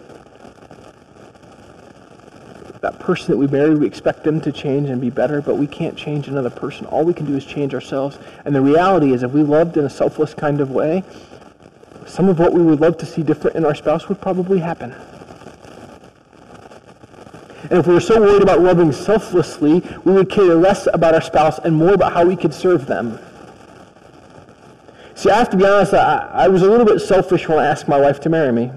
that 2.82 3.00
person 3.00 3.28
that 3.28 3.38
we 3.38 3.46
married, 3.46 3.78
we 3.78 3.86
expect 3.86 4.24
them 4.24 4.42
to 4.42 4.52
change 4.52 4.90
and 4.90 5.00
be 5.00 5.12
better, 5.12 5.40
but 5.40 5.60
we 5.60 5.68
can't 5.68 5.96
change 5.96 6.28
another 6.28 6.50
person. 6.50 6.88
All 6.88 7.06
we 7.06 7.14
can 7.14 7.28
do 7.28 7.36
is 7.36 7.46
change 7.46 7.76
ourselves. 7.76 8.18
And 8.44 8.56
the 8.56 8.62
reality 8.62 9.14
is 9.14 9.22
if 9.22 9.32
we 9.32 9.44
loved 9.44 9.78
in 9.78 9.86
a 9.86 9.90
selfless 9.90 10.34
kind 10.34 10.60
of 10.60 10.72
way, 10.72 11.04
some 12.08 12.28
of 12.28 12.40
what 12.40 12.54
we 12.54 12.64
would 12.64 12.82
love 12.82 12.98
to 12.98 13.06
see 13.06 13.22
different 13.22 13.56
in 13.56 13.66
our 13.66 13.76
spouse 13.76 14.10
would 14.10 14.20
probably 14.20 14.58
happen. 14.58 14.96
And 17.74 17.80
if 17.80 17.88
we 17.88 17.96
were 17.96 18.00
so 18.00 18.22
worried 18.22 18.44
about 18.44 18.60
loving 18.60 18.92
selflessly, 18.92 19.84
we 20.06 20.14
would 20.14 20.30
care 20.30 20.54
less 20.54 20.88
about 20.94 21.16
our 21.16 21.22
spouse 21.22 21.58
and 21.58 21.76
more 21.76 21.96
about 21.96 22.14
how 22.14 22.24
we 22.24 22.36
could 22.36 22.54
serve 22.54 22.86
them. 22.86 23.18
See, 25.16 25.32
I 25.32 25.40
have 25.40 25.50
to 25.50 25.58
be 25.58 25.66
honest, 25.66 25.92
I, 25.96 26.30
I 26.32 26.48
was 26.50 26.62
a 26.62 26.70
little 26.70 26.86
bit 26.86 27.00
selfish 27.00 27.50
when 27.50 27.58
I 27.58 27.66
asked 27.66 27.88
my 27.88 28.00
wife 28.00 28.20
to 28.20 28.30
marry 28.30 28.52
me. 28.52 28.72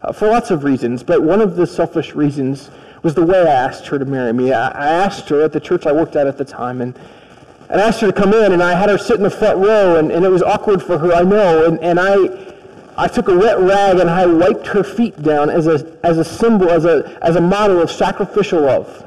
Uh, 0.00 0.12
for 0.12 0.28
lots 0.28 0.52
of 0.52 0.62
reasons, 0.62 1.02
but 1.02 1.24
one 1.24 1.40
of 1.40 1.56
the 1.56 1.66
selfish 1.66 2.14
reasons 2.14 2.70
was 3.02 3.16
the 3.16 3.26
way 3.26 3.40
I 3.40 3.52
asked 3.52 3.88
her 3.88 3.98
to 3.98 4.04
marry 4.04 4.32
me. 4.32 4.52
I, 4.52 4.68
I 4.68 4.86
asked 4.86 5.28
her 5.30 5.42
at 5.42 5.52
the 5.52 5.58
church 5.58 5.84
I 5.84 5.90
worked 5.90 6.14
at 6.14 6.28
at 6.28 6.38
the 6.38 6.44
time, 6.44 6.82
and 6.82 6.96
and 7.68 7.80
asked 7.80 8.00
her 8.00 8.06
to 8.06 8.12
come 8.12 8.32
in, 8.32 8.52
and 8.52 8.62
I 8.62 8.78
had 8.78 8.90
her 8.90 8.98
sit 8.98 9.16
in 9.16 9.24
the 9.24 9.30
front 9.30 9.58
row, 9.58 9.96
and, 9.96 10.12
and 10.12 10.24
it 10.24 10.30
was 10.30 10.40
awkward 10.40 10.84
for 10.84 10.98
her, 10.98 11.12
I 11.12 11.22
know, 11.22 11.64
and, 11.64 11.80
and 11.80 11.98
I, 11.98 12.53
I 12.96 13.08
took 13.08 13.28
a 13.28 13.36
wet 13.36 13.58
rag 13.58 13.98
and 13.98 14.08
I 14.08 14.26
wiped 14.26 14.66
her 14.68 14.84
feet 14.84 15.20
down 15.22 15.50
as 15.50 15.66
a, 15.66 15.98
as 16.04 16.18
a 16.18 16.24
symbol, 16.24 16.70
as 16.70 16.84
a, 16.84 17.18
as 17.22 17.36
a 17.36 17.40
model 17.40 17.80
of 17.80 17.90
sacrificial 17.90 18.60
love. 18.60 19.00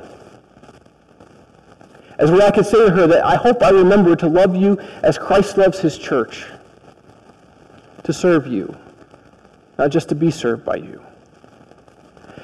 As 2.17 2.31
where 2.31 2.41
I 2.41 2.51
could 2.51 2.65
say 2.65 2.85
to 2.85 2.91
her 2.91 3.07
that 3.07 3.23
I 3.23 3.35
hope 3.35 3.61
I 3.63 3.69
remember 3.69 4.15
to 4.17 4.27
love 4.27 4.55
you 4.55 4.79
as 5.03 5.17
Christ 5.17 5.57
loves 5.57 5.79
his 5.79 5.97
church, 5.97 6.45
to 8.03 8.11
serve 8.11 8.47
you, 8.47 8.75
not 9.77 9.91
just 9.91 10.09
to 10.09 10.15
be 10.15 10.31
served 10.31 10.65
by 10.65 10.77
you. 10.77 11.01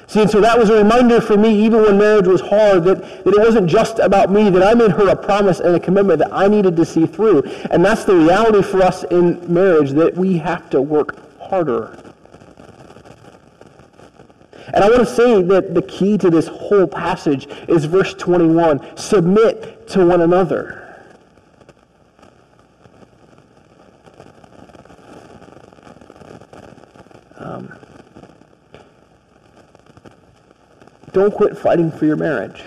See, 0.06 0.20
and 0.20 0.30
so 0.30 0.40
that 0.40 0.58
was 0.58 0.70
a 0.70 0.74
reminder 0.74 1.20
for 1.20 1.36
me, 1.36 1.64
even 1.64 1.82
when 1.82 1.98
marriage 1.98 2.26
was 2.26 2.40
hard, 2.40 2.84
that, 2.84 3.24
that 3.24 3.34
it 3.34 3.40
wasn't 3.40 3.68
just 3.68 3.98
about 3.98 4.30
me, 4.30 4.48
that 4.50 4.62
I 4.62 4.74
made 4.74 4.92
her 4.92 5.08
a 5.08 5.16
promise 5.16 5.60
and 5.60 5.74
a 5.74 5.80
commitment 5.80 6.18
that 6.20 6.32
I 6.32 6.46
needed 6.46 6.76
to 6.76 6.84
see 6.84 7.06
through. 7.06 7.42
And 7.70 7.84
that's 7.84 8.04
the 8.04 8.14
reality 8.14 8.62
for 8.62 8.82
us 8.82 9.02
in 9.04 9.52
marriage, 9.52 9.90
that 9.92 10.14
we 10.14 10.36
have 10.38 10.70
to 10.70 10.80
work 10.80 11.23
harder. 11.54 11.96
And 14.72 14.82
I 14.82 14.88
want 14.88 15.06
to 15.06 15.14
say 15.14 15.40
that 15.42 15.72
the 15.72 15.82
key 15.82 16.18
to 16.18 16.30
this 16.30 16.48
whole 16.48 16.88
passage 16.88 17.46
is 17.68 17.84
verse 17.84 18.12
21 18.14 18.96
submit 18.96 19.86
to 19.88 20.04
one 20.04 20.22
another. 20.22 20.80
Um, 27.36 27.78
Don't 31.12 31.32
quit 31.32 31.56
fighting 31.56 31.92
for 31.92 32.06
your 32.06 32.16
marriage. 32.16 32.64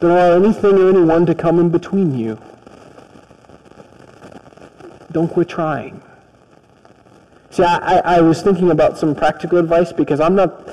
Don't 0.00 0.10
allow 0.10 0.32
anything 0.32 0.76
or 0.76 0.90
anyone 0.90 1.24
to 1.24 1.34
come 1.34 1.58
in 1.58 1.70
between 1.70 2.18
you. 2.18 2.38
Don't 5.14 5.28
quit 5.28 5.48
trying. 5.48 6.02
See, 7.50 7.62
I, 7.62 7.98
I, 8.16 8.20
was 8.20 8.42
thinking 8.42 8.72
about 8.72 8.98
some 8.98 9.14
practical 9.14 9.58
advice 9.58 9.92
because 9.92 10.18
I'm 10.18 10.34
not, 10.34 10.68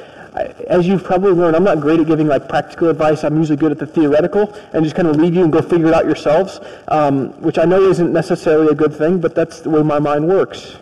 as 0.67 0.87
you've 0.87 1.03
probably 1.03 1.33
learned, 1.33 1.55
I'm 1.55 1.63
not 1.63 1.79
great 1.79 1.99
at 1.99 2.07
giving 2.07 2.25
like 2.25 2.49
practical 2.49 2.89
advice. 2.89 3.23
I'm 3.23 3.37
usually 3.37 3.57
good 3.57 3.71
at 3.71 3.77
the 3.77 3.85
theoretical 3.85 4.51
and 4.73 4.83
just 4.83 4.95
kind 4.95 5.07
of 5.07 5.17
leave 5.17 5.35
you 5.35 5.43
and 5.43 5.53
go 5.53 5.61
figure 5.61 5.89
it 5.89 5.93
out 5.93 6.05
yourselves, 6.05 6.59
um, 6.87 7.39
which 7.39 7.59
I 7.59 7.65
know 7.65 7.83
isn't 7.83 8.11
necessarily 8.11 8.71
a 8.71 8.73
good 8.73 8.95
thing, 8.95 9.19
but 9.19 9.35
that's 9.35 9.59
the 9.59 9.69
way 9.69 9.83
my 9.83 9.99
mind 9.99 10.27
works. 10.27 10.77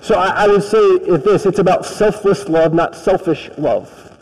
So 0.00 0.14
I, 0.14 0.44
I 0.44 0.46
would 0.46 0.62
say 0.62 0.98
this, 1.18 1.44
it's 1.44 1.58
about 1.58 1.84
selfless 1.84 2.48
love, 2.48 2.72
not 2.72 2.96
selfish 2.96 3.50
love. 3.58 4.15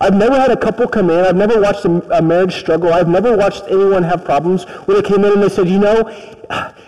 I've 0.00 0.14
never 0.14 0.40
had 0.40 0.50
a 0.50 0.56
couple 0.56 0.88
come 0.88 1.10
in. 1.10 1.24
I've 1.24 1.36
never 1.36 1.60
watched 1.60 1.84
a, 1.84 2.22
marriage 2.22 2.56
struggle. 2.56 2.92
I've 2.92 3.08
never 3.08 3.36
watched 3.36 3.64
anyone 3.68 4.02
have 4.02 4.24
problems 4.24 4.64
where 4.64 5.00
they 5.00 5.06
came 5.06 5.24
in 5.24 5.32
and 5.32 5.42
they 5.42 5.50
said, 5.50 5.68
you 5.68 5.78
know, 5.78 6.04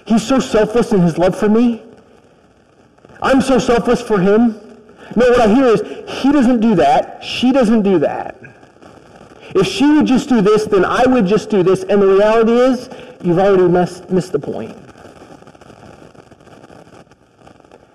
he's 0.06 0.26
so 0.26 0.40
selfless 0.40 0.92
in 0.92 1.00
his 1.02 1.18
love 1.18 1.38
for 1.38 1.48
me. 1.48 1.82
I'm 3.20 3.42
so 3.42 3.58
selfless 3.58 4.00
for 4.00 4.18
him. 4.18 4.58
No, 5.14 5.28
what 5.28 5.40
I 5.42 5.54
hear 5.54 5.66
is 5.66 5.82
he 6.22 6.32
doesn't 6.32 6.60
do 6.60 6.74
that. 6.76 7.22
She 7.22 7.52
doesn't 7.52 7.82
do 7.82 7.98
that. 7.98 8.40
If 9.54 9.66
she 9.66 9.84
would 9.84 10.06
just 10.06 10.30
do 10.30 10.40
this, 10.40 10.64
then 10.64 10.84
I 10.84 11.04
would 11.04 11.26
just 11.26 11.50
do 11.50 11.62
this. 11.62 11.82
And 11.82 12.00
the 12.00 12.06
reality 12.06 12.52
is, 12.52 12.88
you've 13.22 13.38
already 13.38 13.68
missed, 13.68 14.08
missed 14.08 14.32
the 14.32 14.38
point. 14.38 14.74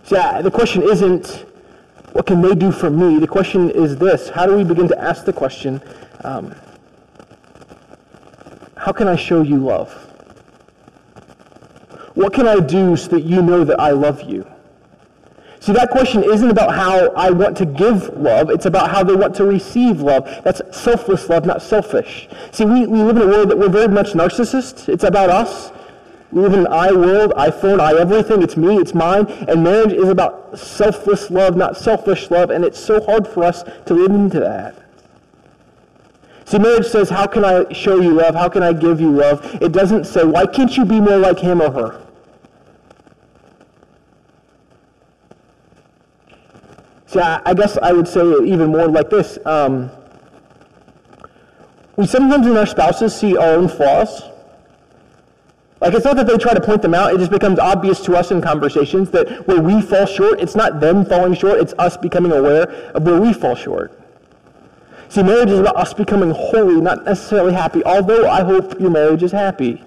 See, 0.04 0.16
the 0.16 0.52
question 0.52 0.84
isn't, 0.84 1.47
what 2.18 2.26
can 2.26 2.42
they 2.42 2.56
do 2.56 2.72
for 2.72 2.90
me? 2.90 3.20
The 3.20 3.28
question 3.28 3.70
is 3.70 3.96
this 3.96 4.30
how 4.30 4.48
do 4.48 4.56
we 4.58 4.64
begin 4.64 4.88
to 4.88 5.00
ask 5.00 5.24
the 5.24 5.32
question, 5.32 5.80
um, 6.24 6.56
how 8.76 8.92
can 8.92 9.08
I 9.08 9.16
show 9.16 9.44
you 9.44 9.58
love? 9.58 9.94
What 12.16 12.34
can 12.34 12.48
I 12.48 12.60
do 12.60 12.96
so 12.96 13.10
that 13.10 13.22
you 13.22 13.44
know 13.44 13.64
that 13.64 13.80
I 13.80 13.92
love 13.92 14.24
you? 14.24 14.48
See, 15.60 15.74
that 15.74 15.92
question 15.92 16.24
isn't 16.24 16.50
about 16.50 16.74
how 16.74 17.12
I 17.12 17.30
want 17.30 17.56
to 17.58 17.68
give 17.68 18.08
love. 18.18 18.50
It's 18.50 18.66
about 18.66 18.90
how 18.90 19.04
they 19.04 19.16
want 19.16 19.36
to 19.36 19.46
receive 19.46 20.02
love. 20.02 20.28
That's 20.44 20.64
selfless 20.76 21.30
love, 21.30 21.46
not 21.46 21.62
selfish. 21.62 22.28
See, 22.52 22.66
we, 22.66 22.88
we 22.88 23.04
live 23.04 23.18
in 23.18 23.22
a 23.22 23.28
world 23.28 23.52
that 23.52 23.60
we're 23.60 23.70
very 23.70 23.90
much 23.90 24.14
narcissists. 24.14 24.90
It's 24.90 25.04
about 25.04 25.30
us. 25.30 25.72
In 26.46 26.68
I 26.68 26.92
world, 26.92 27.34
iPhone, 27.36 27.80
I 27.80 27.98
everything. 28.00 28.44
It's 28.44 28.56
me, 28.56 28.78
it's 28.78 28.94
mine. 28.94 29.26
And 29.48 29.64
marriage 29.64 29.92
is 29.92 30.08
about 30.08 30.58
selfless 30.58 31.32
love, 31.32 31.58
not 31.58 31.76
selfish 31.76 32.30
love. 32.30 32.52
And 32.52 32.64
it's 32.64 32.80
so 32.80 33.04
hard 33.04 33.28
for 33.28 33.44
us 33.44 33.64
to 33.88 33.94
live 33.96 34.12
into 34.12 34.40
that. 34.40 34.84
See, 36.46 36.60
marriage 36.60 36.86
says, 36.86 37.10
how 37.10 37.26
can 37.26 37.44
I 37.44 37.74
show 37.74 38.00
you 38.00 38.12
love? 38.12 38.36
How 38.36 38.50
can 38.50 38.62
I 38.62 38.72
give 38.72 39.02
you 39.02 39.12
love? 39.12 39.44
It 39.62 39.72
doesn't 39.72 40.06
say, 40.06 40.24
why 40.24 40.46
can't 40.46 40.78
you 40.78 40.86
be 40.86 41.00
more 41.00 41.18
like 41.18 41.40
him 41.40 41.60
or 41.60 41.72
her? 41.72 42.08
See, 47.08 47.20
I, 47.20 47.42
I 47.46 47.54
guess 47.56 47.78
I 47.78 47.92
would 47.94 48.08
say 48.08 48.22
it 48.22 48.46
even 48.46 48.68
more 48.70 48.88
like 48.88 49.10
this. 49.10 49.40
Um, 49.44 49.90
we 51.96 52.06
sometimes 52.06 52.46
in 52.46 52.56
our 52.56 52.68
spouses 52.68 53.16
see 53.16 53.36
our 53.36 53.56
own 53.56 53.68
flaws. 53.68 54.22
Like, 55.80 55.94
it's 55.94 56.06
not 56.06 56.16
that 56.16 56.26
they 56.26 56.38
try 56.38 56.54
to 56.54 56.62
point 56.62 56.82
them 56.82 56.96
out, 56.96 57.14
it 57.14 57.20
just 57.20 57.32
becomes 57.32 57.60
obvious 57.60 58.02
to 58.02 58.16
us 58.16 58.32
in 58.32 58.42
conversations 58.42 59.12
that 59.12 59.48
where 59.48 59.62
we 59.62 59.82
fall 59.82 60.08
short, 60.08 60.40
it's 60.40 60.56
not 60.56 60.80
them 60.80 61.06
falling 61.06 61.36
short, 61.36 61.60
it's 61.60 61.74
us 61.78 61.96
becoming 61.98 62.32
aware 62.32 62.64
of 62.96 63.04
where 63.04 63.22
we 63.22 63.32
fall 63.32 63.56
short. 63.56 64.00
See, 65.10 65.24
marriage 65.24 65.52
is 65.52 65.60
about 65.60 65.78
us 65.78 65.94
becoming 65.94 66.32
holy, 66.32 66.82
not 66.82 67.06
necessarily 67.06 67.54
happy, 67.54 67.84
although 67.84 68.28
I 68.30 68.44
hope 68.44 68.80
your 68.80 68.90
marriage 68.90 69.24
is 69.24 69.32
happy. 69.32 69.84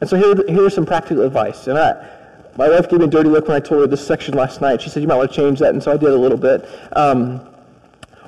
And 0.00 0.08
so 0.08 0.16
here, 0.16 0.34
here's 0.48 0.74
some 0.74 0.86
practical 0.86 1.24
advice. 1.24 1.66
And 1.66 1.78
I, 1.78 2.08
my 2.56 2.68
wife 2.68 2.88
gave 2.88 3.00
me 3.00 3.06
a 3.06 3.08
dirty 3.08 3.28
look 3.28 3.48
when 3.48 3.56
I 3.56 3.60
told 3.60 3.82
her 3.82 3.86
this 3.86 4.04
section 4.04 4.34
last 4.34 4.60
night. 4.60 4.80
She 4.80 4.88
said, 4.88 5.02
you 5.02 5.08
might 5.08 5.16
want 5.16 5.30
to 5.30 5.36
change 5.36 5.58
that, 5.58 5.70
and 5.70 5.82
so 5.82 5.92
I 5.92 5.96
did 5.96 6.08
a 6.08 6.16
little 6.16 6.38
bit. 6.38 6.68
Um, 6.92 7.40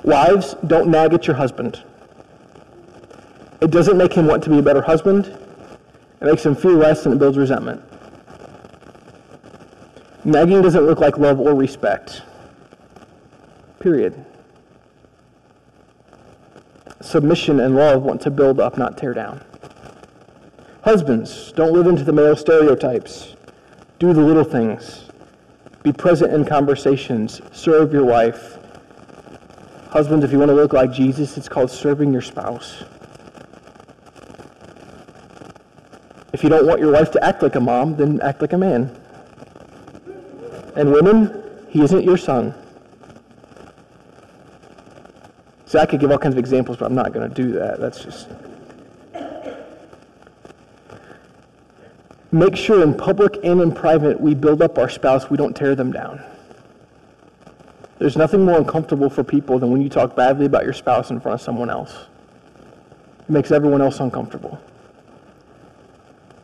wives, 0.03 0.55
don't 0.67 0.89
nag 0.89 1.13
at 1.13 1.27
your 1.27 1.35
husband. 1.35 1.83
It 3.65 3.71
doesn't 3.71 3.97
make 3.97 4.13
him 4.13 4.27
want 4.27 4.43
to 4.43 4.51
be 4.51 4.59
a 4.59 4.61
better 4.61 4.83
husband. 4.83 5.25
It 5.25 6.23
makes 6.23 6.45
him 6.45 6.55
feel 6.55 6.75
less 6.75 7.07
and 7.07 7.15
it 7.15 7.17
builds 7.17 7.35
resentment. 7.35 7.81
Nagging 10.23 10.61
doesn't 10.61 10.85
look 10.85 10.99
like 10.99 11.17
love 11.17 11.39
or 11.39 11.55
respect. 11.55 12.21
Period. 13.79 14.23
Submission 17.01 17.59
and 17.59 17.75
love 17.75 18.03
want 18.03 18.21
to 18.21 18.29
build 18.29 18.59
up, 18.59 18.77
not 18.77 18.99
tear 18.99 19.15
down. 19.15 19.43
Husbands, 20.83 21.51
don't 21.53 21.73
live 21.73 21.87
into 21.87 22.03
the 22.03 22.13
male 22.13 22.35
stereotypes. 22.35 23.35
Do 23.97 24.13
the 24.13 24.21
little 24.21 24.43
things. 24.43 25.09
Be 25.81 25.91
present 25.91 26.31
in 26.31 26.45
conversations. 26.45 27.41
Serve 27.51 27.91
your 27.91 28.05
wife. 28.05 28.59
Husbands, 29.89 30.23
if 30.23 30.31
you 30.31 30.37
want 30.37 30.49
to 30.49 30.55
look 30.55 30.73
like 30.73 30.91
Jesus, 30.91 31.35
it's 31.35 31.49
called 31.49 31.71
serving 31.71 32.13
your 32.13 32.21
spouse. 32.21 32.83
You 36.45 36.49
don't 36.49 36.67
want 36.67 36.79
your 36.79 36.91
wife 36.91 37.09
to 37.09 37.23
act 37.23 37.41
like 37.41 37.55
a 37.55 37.59
mom, 37.59 37.95
then 37.95 38.21
act 38.21 38.39
like 38.39 38.53
a 38.53 38.57
man. 38.57 38.95
And 40.75 40.91
women, 40.91 41.43
he 41.69 41.81
isn't 41.81 42.03
your 42.03 42.17
son. 42.17 42.53
See, 45.65 45.79
I 45.79 45.87
could 45.87 45.99
give 45.99 46.11
all 46.11 46.19
kinds 46.19 46.35
of 46.35 46.37
examples, 46.37 46.77
but 46.77 46.85
I'm 46.85 46.93
not 46.93 47.13
going 47.13 47.27
to 47.27 47.33
do 47.33 47.53
that. 47.53 47.79
That's 47.79 48.03
just. 48.03 48.27
Make 52.31 52.55
sure 52.55 52.83
in 52.83 52.93
public 52.93 53.39
and 53.43 53.59
in 53.59 53.71
private 53.71 54.21
we 54.21 54.35
build 54.35 54.61
up 54.61 54.77
our 54.77 54.87
spouse, 54.87 55.31
we 55.31 55.37
don't 55.37 55.55
tear 55.55 55.73
them 55.73 55.91
down. 55.91 56.21
There's 57.97 58.17
nothing 58.17 58.45
more 58.45 58.59
uncomfortable 58.59 59.09
for 59.09 59.23
people 59.23 59.57
than 59.57 59.71
when 59.71 59.81
you 59.81 59.89
talk 59.89 60.15
badly 60.15 60.45
about 60.45 60.63
your 60.63 60.73
spouse 60.73 61.09
in 61.09 61.19
front 61.19 61.41
of 61.41 61.41
someone 61.41 61.71
else. 61.71 62.05
It 63.21 63.29
makes 63.31 63.49
everyone 63.49 63.81
else 63.81 63.99
uncomfortable. 63.99 64.61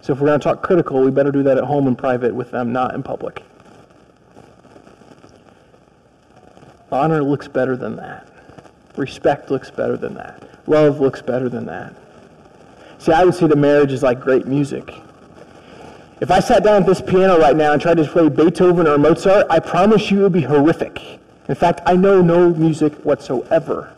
So 0.01 0.13
if 0.13 0.19
we're 0.19 0.27
going 0.27 0.39
to 0.39 0.43
talk 0.43 0.63
critical, 0.63 1.01
we 1.01 1.11
better 1.11 1.31
do 1.31 1.43
that 1.43 1.57
at 1.57 1.63
home 1.63 1.87
in 1.87 1.95
private 1.95 2.33
with 2.33 2.51
them, 2.51 2.73
not 2.73 2.95
in 2.95 3.03
public. 3.03 3.43
Honor 6.91 7.23
looks 7.23 7.47
better 7.47 7.77
than 7.77 7.95
that. 7.97 8.27
Respect 8.97 9.49
looks 9.51 9.71
better 9.71 9.95
than 9.95 10.15
that. 10.15 10.43
Love 10.67 10.99
looks 10.99 11.21
better 11.21 11.47
than 11.49 11.65
that. 11.67 11.95
See, 12.97 13.11
I 13.11 13.23
would 13.23 13.35
say 13.35 13.47
that 13.47 13.57
marriage 13.57 13.91
is 13.91 14.03
like 14.03 14.19
great 14.19 14.47
music. 14.47 14.93
If 16.19 16.29
I 16.29 16.39
sat 16.39 16.63
down 16.63 16.81
at 16.81 16.87
this 16.87 17.01
piano 17.01 17.39
right 17.39 17.55
now 17.55 17.73
and 17.73 17.81
tried 17.81 17.97
to 17.97 18.03
play 18.05 18.29
Beethoven 18.29 18.87
or 18.87 18.97
Mozart, 18.97 19.47
I 19.49 19.59
promise 19.59 20.11
you 20.11 20.19
it 20.19 20.23
would 20.23 20.33
be 20.33 20.41
horrific. 20.41 21.19
In 21.47 21.55
fact, 21.55 21.81
I 21.85 21.95
know 21.95 22.21
no 22.21 22.53
music 22.53 22.93
whatsoever. 23.03 23.95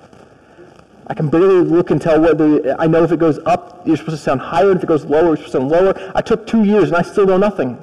I 1.13 1.15
can 1.15 1.29
barely 1.29 1.59
look 1.59 1.91
and 1.91 2.01
tell 2.01 2.19
whether 2.19 2.75
I 2.79 2.87
know 2.87 3.03
if 3.03 3.11
it 3.11 3.19
goes 3.19 3.37
up, 3.45 3.85
you're 3.85 3.97
supposed 3.97 4.17
to 4.17 4.23
sound 4.23 4.41
higher. 4.41 4.71
If 4.71 4.81
it 4.81 4.87
goes 4.87 5.05
lower, 5.05 5.27
you're 5.27 5.37
supposed 5.37 5.51
to 5.51 5.59
sound 5.59 5.69
lower. 5.69 6.11
I 6.15 6.21
took 6.21 6.47
two 6.47 6.63
years 6.63 6.85
and 6.85 6.95
I 6.95 7.03
still 7.03 7.27
know 7.27 7.37
nothing. 7.37 7.77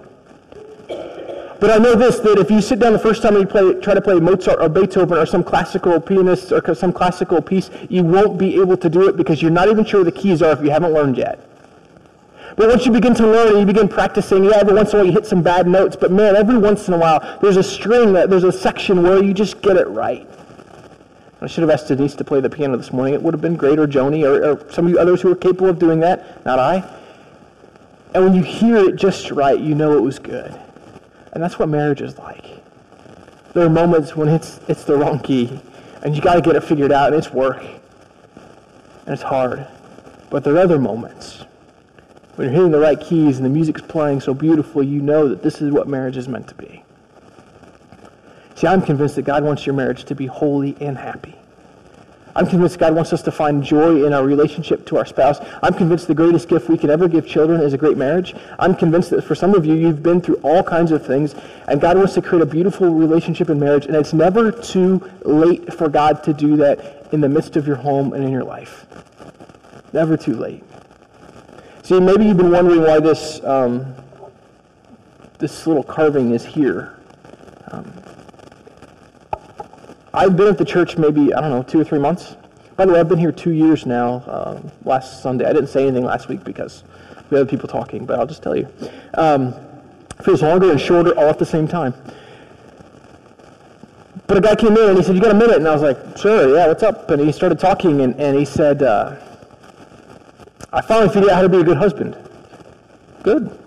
But 0.88 1.70
I 1.70 1.78
know 1.78 1.94
this, 1.94 2.18
that 2.18 2.40
if 2.40 2.50
you 2.50 2.60
sit 2.60 2.80
down 2.80 2.92
the 2.92 2.98
first 2.98 3.22
time 3.22 3.36
and 3.36 3.44
you 3.44 3.46
play, 3.48 3.74
try 3.74 3.94
to 3.94 4.00
play 4.00 4.18
Mozart 4.18 4.60
or 4.60 4.68
Beethoven 4.68 5.16
or 5.16 5.26
some 5.26 5.44
classical 5.44 6.00
pianist 6.00 6.50
or 6.50 6.74
some 6.74 6.92
classical 6.92 7.40
piece, 7.40 7.70
you 7.88 8.02
won't 8.02 8.36
be 8.36 8.56
able 8.56 8.76
to 8.76 8.90
do 8.90 9.08
it 9.08 9.16
because 9.16 9.40
you're 9.40 9.52
not 9.52 9.68
even 9.68 9.84
sure 9.84 10.02
where 10.02 10.10
the 10.10 10.20
keys 10.20 10.42
are 10.42 10.50
if 10.50 10.64
you 10.64 10.70
haven't 10.70 10.92
learned 10.92 11.16
yet. 11.16 11.38
But 12.56 12.68
once 12.68 12.84
you 12.84 12.90
begin 12.90 13.14
to 13.14 13.28
learn 13.28 13.50
and 13.50 13.60
you 13.60 13.64
begin 13.64 13.86
practicing, 13.86 14.42
yeah, 14.42 14.56
every 14.56 14.74
once 14.74 14.92
in 14.92 14.96
a 14.96 15.02
while 15.02 15.06
you 15.06 15.12
hit 15.12 15.24
some 15.24 15.40
bad 15.40 15.68
notes, 15.68 15.94
but 15.94 16.10
man, 16.10 16.34
every 16.34 16.58
once 16.58 16.88
in 16.88 16.94
a 16.94 16.98
while 16.98 17.38
there's 17.40 17.58
a 17.58 17.62
string, 17.62 18.12
there's 18.12 18.42
a 18.42 18.50
section 18.50 19.04
where 19.04 19.22
you 19.22 19.32
just 19.32 19.62
get 19.62 19.76
it 19.76 19.86
right. 19.86 20.28
I 21.42 21.46
should 21.46 21.62
have 21.62 21.70
asked 21.70 21.88
Denise 21.88 22.14
to 22.16 22.24
play 22.24 22.40
the 22.40 22.50
piano 22.50 22.76
this 22.76 22.92
morning. 22.92 23.14
It 23.14 23.22
would 23.22 23.32
have 23.32 23.40
been 23.40 23.56
great, 23.56 23.78
or 23.78 23.86
Joni, 23.86 24.24
or, 24.24 24.44
or 24.44 24.70
some 24.70 24.86
of 24.86 24.92
you 24.92 24.98
others 24.98 25.22
who 25.22 25.32
are 25.32 25.36
capable 25.36 25.68
of 25.70 25.78
doing 25.78 26.00
that, 26.00 26.44
not 26.44 26.58
I. 26.58 26.84
And 28.14 28.24
when 28.24 28.34
you 28.34 28.42
hear 28.42 28.76
it 28.76 28.96
just 28.96 29.30
right, 29.30 29.58
you 29.58 29.74
know 29.74 29.96
it 29.96 30.02
was 30.02 30.18
good. 30.18 30.58
And 31.32 31.42
that's 31.42 31.58
what 31.58 31.68
marriage 31.68 32.02
is 32.02 32.18
like. 32.18 32.44
There 33.54 33.64
are 33.64 33.70
moments 33.70 34.14
when 34.14 34.28
it's, 34.28 34.60
it's 34.68 34.84
the 34.84 34.96
wrong 34.96 35.18
key, 35.20 35.60
and 36.02 36.14
you 36.14 36.20
got 36.20 36.34
to 36.34 36.40
get 36.42 36.56
it 36.56 36.62
figured 36.62 36.92
out, 36.92 37.08
and 37.08 37.16
it's 37.16 37.32
work, 37.32 37.62
and 37.62 37.80
it's 39.08 39.22
hard. 39.22 39.66
But 40.28 40.44
there 40.44 40.54
are 40.56 40.58
other 40.58 40.78
moments 40.78 41.44
when 42.40 42.46
you're 42.46 42.54
hitting 42.54 42.70
the 42.70 42.78
right 42.78 42.98
keys 42.98 43.36
and 43.36 43.44
the 43.44 43.50
music's 43.50 43.82
playing 43.82 44.20
so 44.20 44.32
beautifully, 44.32 44.86
you 44.86 45.02
know 45.02 45.28
that 45.28 45.42
this 45.42 45.60
is 45.60 45.70
what 45.70 45.88
marriage 45.88 46.16
is 46.16 46.26
meant 46.26 46.48
to 46.48 46.54
be. 46.54 46.82
See, 48.60 48.66
I'm 48.66 48.82
convinced 48.82 49.16
that 49.16 49.22
God 49.22 49.42
wants 49.42 49.64
your 49.64 49.74
marriage 49.74 50.04
to 50.04 50.14
be 50.14 50.26
holy 50.26 50.76
and 50.82 50.98
happy. 50.98 51.34
I'm 52.36 52.46
convinced 52.46 52.78
God 52.78 52.94
wants 52.94 53.10
us 53.10 53.22
to 53.22 53.32
find 53.32 53.64
joy 53.64 54.04
in 54.04 54.12
our 54.12 54.22
relationship 54.22 54.84
to 54.88 54.98
our 54.98 55.06
spouse. 55.06 55.38
I'm 55.62 55.72
convinced 55.72 56.08
the 56.08 56.14
greatest 56.14 56.46
gift 56.46 56.68
we 56.68 56.76
can 56.76 56.90
ever 56.90 57.08
give 57.08 57.26
children 57.26 57.62
is 57.62 57.72
a 57.72 57.78
great 57.78 57.96
marriage. 57.96 58.34
I'm 58.58 58.74
convinced 58.74 59.08
that 59.10 59.24
for 59.24 59.34
some 59.34 59.54
of 59.54 59.64
you, 59.64 59.72
you've 59.76 60.02
been 60.02 60.20
through 60.20 60.40
all 60.42 60.62
kinds 60.62 60.92
of 60.92 61.06
things, 61.06 61.34
and 61.68 61.80
God 61.80 61.96
wants 61.96 62.12
to 62.12 62.20
create 62.20 62.42
a 62.42 62.46
beautiful 62.46 62.92
relationship 62.92 63.48
in 63.48 63.58
marriage, 63.58 63.86
and 63.86 63.96
it's 63.96 64.12
never 64.12 64.52
too 64.52 65.10
late 65.22 65.72
for 65.72 65.88
God 65.88 66.22
to 66.24 66.34
do 66.34 66.56
that 66.56 67.08
in 67.14 67.22
the 67.22 67.30
midst 67.30 67.56
of 67.56 67.66
your 67.66 67.76
home 67.76 68.12
and 68.12 68.22
in 68.22 68.30
your 68.30 68.44
life. 68.44 68.84
Never 69.94 70.18
too 70.18 70.34
late. 70.34 70.62
See, 71.82 71.98
maybe 71.98 72.26
you've 72.26 72.36
been 72.36 72.50
wondering 72.50 72.82
why 72.82 73.00
this, 73.00 73.42
um, 73.42 73.94
this 75.38 75.66
little 75.66 75.82
carving 75.82 76.32
is 76.32 76.44
here. 76.44 76.98
Um, 77.68 77.99
I've 80.12 80.36
been 80.36 80.48
at 80.48 80.58
the 80.58 80.64
church 80.64 80.96
maybe, 80.96 81.32
I 81.32 81.40
don't 81.40 81.50
know, 81.50 81.62
two 81.62 81.80
or 81.80 81.84
three 81.84 81.98
months. 81.98 82.36
By 82.76 82.86
the 82.86 82.92
way, 82.92 83.00
I've 83.00 83.08
been 83.08 83.18
here 83.18 83.32
two 83.32 83.52
years 83.52 83.86
now, 83.86 84.24
um, 84.26 84.72
last 84.84 85.22
Sunday. 85.22 85.44
I 85.44 85.52
didn't 85.52 85.68
say 85.68 85.82
anything 85.82 86.04
last 86.04 86.28
week 86.28 86.42
because 86.42 86.82
we 87.30 87.38
had 87.38 87.48
people 87.48 87.68
talking, 87.68 88.06
but 88.06 88.18
I'll 88.18 88.26
just 88.26 88.42
tell 88.42 88.56
you. 88.56 88.68
Um, 89.14 89.54
feels 90.24 90.42
longer 90.42 90.70
and 90.70 90.80
shorter 90.80 91.16
all 91.16 91.28
at 91.28 91.38
the 91.38 91.46
same 91.46 91.68
time. 91.68 91.94
But 94.26 94.36
a 94.36 94.40
guy 94.40 94.54
came 94.54 94.76
in 94.76 94.90
and 94.90 94.96
he 94.96 95.02
said, 95.04 95.14
you 95.14 95.20
got 95.20 95.30
a 95.30 95.34
minute? 95.34 95.56
And 95.56 95.68
I 95.68 95.72
was 95.72 95.82
like, 95.82 96.16
sure, 96.16 96.56
yeah, 96.56 96.66
what's 96.66 96.82
up? 96.82 97.10
And 97.10 97.20
he 97.20 97.32
started 97.32 97.58
talking 97.58 98.00
and, 98.00 98.14
and 98.20 98.36
he 98.36 98.44
said, 98.44 98.82
uh, 98.82 99.16
I 100.72 100.80
finally 100.80 101.08
figured 101.08 101.30
out 101.30 101.36
how 101.36 101.42
to 101.42 101.48
be 101.48 101.58
a 101.58 101.64
good 101.64 101.76
husband. 101.76 102.16
Good. 103.22 103.58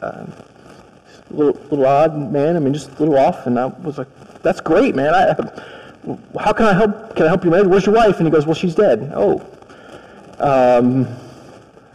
Uh, 0.00 0.26
little, 1.30 1.54
little 1.70 1.86
odd 1.86 2.16
man, 2.32 2.56
I 2.56 2.58
mean, 2.58 2.72
just 2.72 2.90
a 2.90 2.98
little 2.98 3.18
off. 3.18 3.46
And 3.46 3.58
I 3.58 3.66
was 3.66 3.98
like, 3.98 4.08
that's 4.42 4.60
great, 4.60 4.94
man. 4.94 5.14
I, 5.14 5.34
how 6.40 6.52
can 6.52 6.66
I 6.66 6.72
help? 6.72 7.16
Can 7.16 7.26
I 7.26 7.28
help 7.28 7.44
you, 7.44 7.50
man? 7.50 7.68
Where's 7.68 7.86
your 7.86 7.94
wife? 7.94 8.18
And 8.18 8.26
he 8.26 8.30
goes, 8.30 8.46
well, 8.46 8.54
she's 8.54 8.74
dead. 8.74 9.12
Oh. 9.14 9.44
Um, 10.38 11.06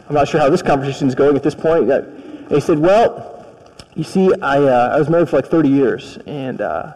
I'm 0.08 0.14
not 0.14 0.28
sure 0.28 0.38
how 0.38 0.50
this 0.50 0.62
conversation 0.62 1.08
is 1.08 1.14
going 1.14 1.34
at 1.34 1.42
this 1.42 1.54
point. 1.54 1.90
And 1.90 2.50
he 2.50 2.60
said, 2.60 2.78
well, 2.78 3.46
you 3.94 4.04
see, 4.04 4.30
I, 4.42 4.58
uh, 4.58 4.94
I 4.94 4.98
was 4.98 5.08
married 5.08 5.30
for 5.30 5.36
like 5.36 5.46
30 5.46 5.68
years, 5.68 6.18
and 6.26 6.60
uh, 6.60 6.92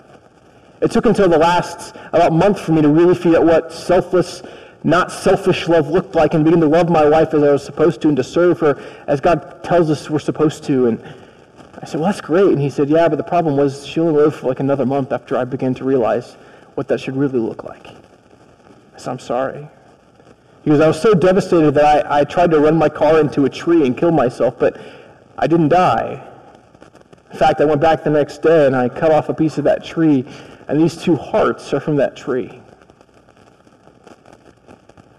it 0.80 0.90
took 0.90 1.06
until 1.06 1.28
the 1.28 1.38
last 1.38 1.96
about 2.12 2.32
month 2.32 2.60
for 2.60 2.72
me 2.72 2.82
to 2.82 2.88
really 2.88 3.14
figure 3.14 3.38
out 3.38 3.46
what 3.46 3.72
selfless, 3.72 4.42
not 4.84 5.10
selfish 5.10 5.68
love 5.68 5.88
looked 5.88 6.14
like 6.14 6.34
and 6.34 6.44
begin 6.44 6.60
to 6.60 6.66
love 6.66 6.90
my 6.90 7.08
wife 7.08 7.34
as 7.34 7.42
I 7.42 7.52
was 7.52 7.64
supposed 7.64 8.00
to 8.02 8.08
and 8.08 8.16
to 8.16 8.24
serve 8.24 8.60
her 8.60 8.80
as 9.06 9.20
God 9.20 9.64
tells 9.64 9.90
us 9.90 10.10
we're 10.10 10.18
supposed 10.18 10.64
to. 10.64 10.86
And 10.86 11.02
I 11.80 11.86
said, 11.86 12.00
well, 12.00 12.10
that's 12.10 12.20
great. 12.20 12.48
And 12.48 12.60
he 12.60 12.70
said, 12.70 12.88
yeah, 12.88 13.08
but 13.08 13.16
the 13.16 13.24
problem 13.24 13.56
was 13.56 13.86
she 13.86 14.00
only 14.00 14.20
lived 14.20 14.36
for 14.36 14.48
like 14.48 14.60
another 14.60 14.84
month 14.84 15.12
after 15.12 15.36
I 15.36 15.44
began 15.44 15.74
to 15.74 15.84
realize 15.84 16.34
what 16.74 16.88
that 16.88 17.00
should 17.00 17.16
really 17.16 17.38
look 17.38 17.64
like. 17.64 17.86
I 17.86 18.98
said, 18.98 19.10
I'm 19.10 19.18
sorry. 19.18 19.68
He 20.64 20.70
goes, 20.70 20.80
I 20.80 20.88
was 20.88 21.00
so 21.00 21.14
devastated 21.14 21.72
that 21.72 22.06
I, 22.06 22.20
I 22.20 22.24
tried 22.24 22.50
to 22.50 22.58
run 22.58 22.76
my 22.76 22.88
car 22.88 23.20
into 23.20 23.44
a 23.44 23.48
tree 23.48 23.86
and 23.86 23.96
kill 23.96 24.10
myself, 24.10 24.58
but 24.58 24.80
I 25.38 25.46
didn't 25.46 25.68
die. 25.68 26.24
In 27.30 27.38
fact, 27.38 27.60
I 27.60 27.64
went 27.64 27.80
back 27.80 28.02
the 28.02 28.10
next 28.10 28.42
day 28.42 28.66
and 28.66 28.74
I 28.74 28.88
cut 28.88 29.12
off 29.12 29.28
a 29.28 29.34
piece 29.34 29.58
of 29.58 29.64
that 29.64 29.84
tree, 29.84 30.24
and 30.66 30.80
these 30.80 30.96
two 30.96 31.14
hearts 31.14 31.72
are 31.72 31.80
from 31.80 31.96
that 31.96 32.16
tree. 32.16 32.60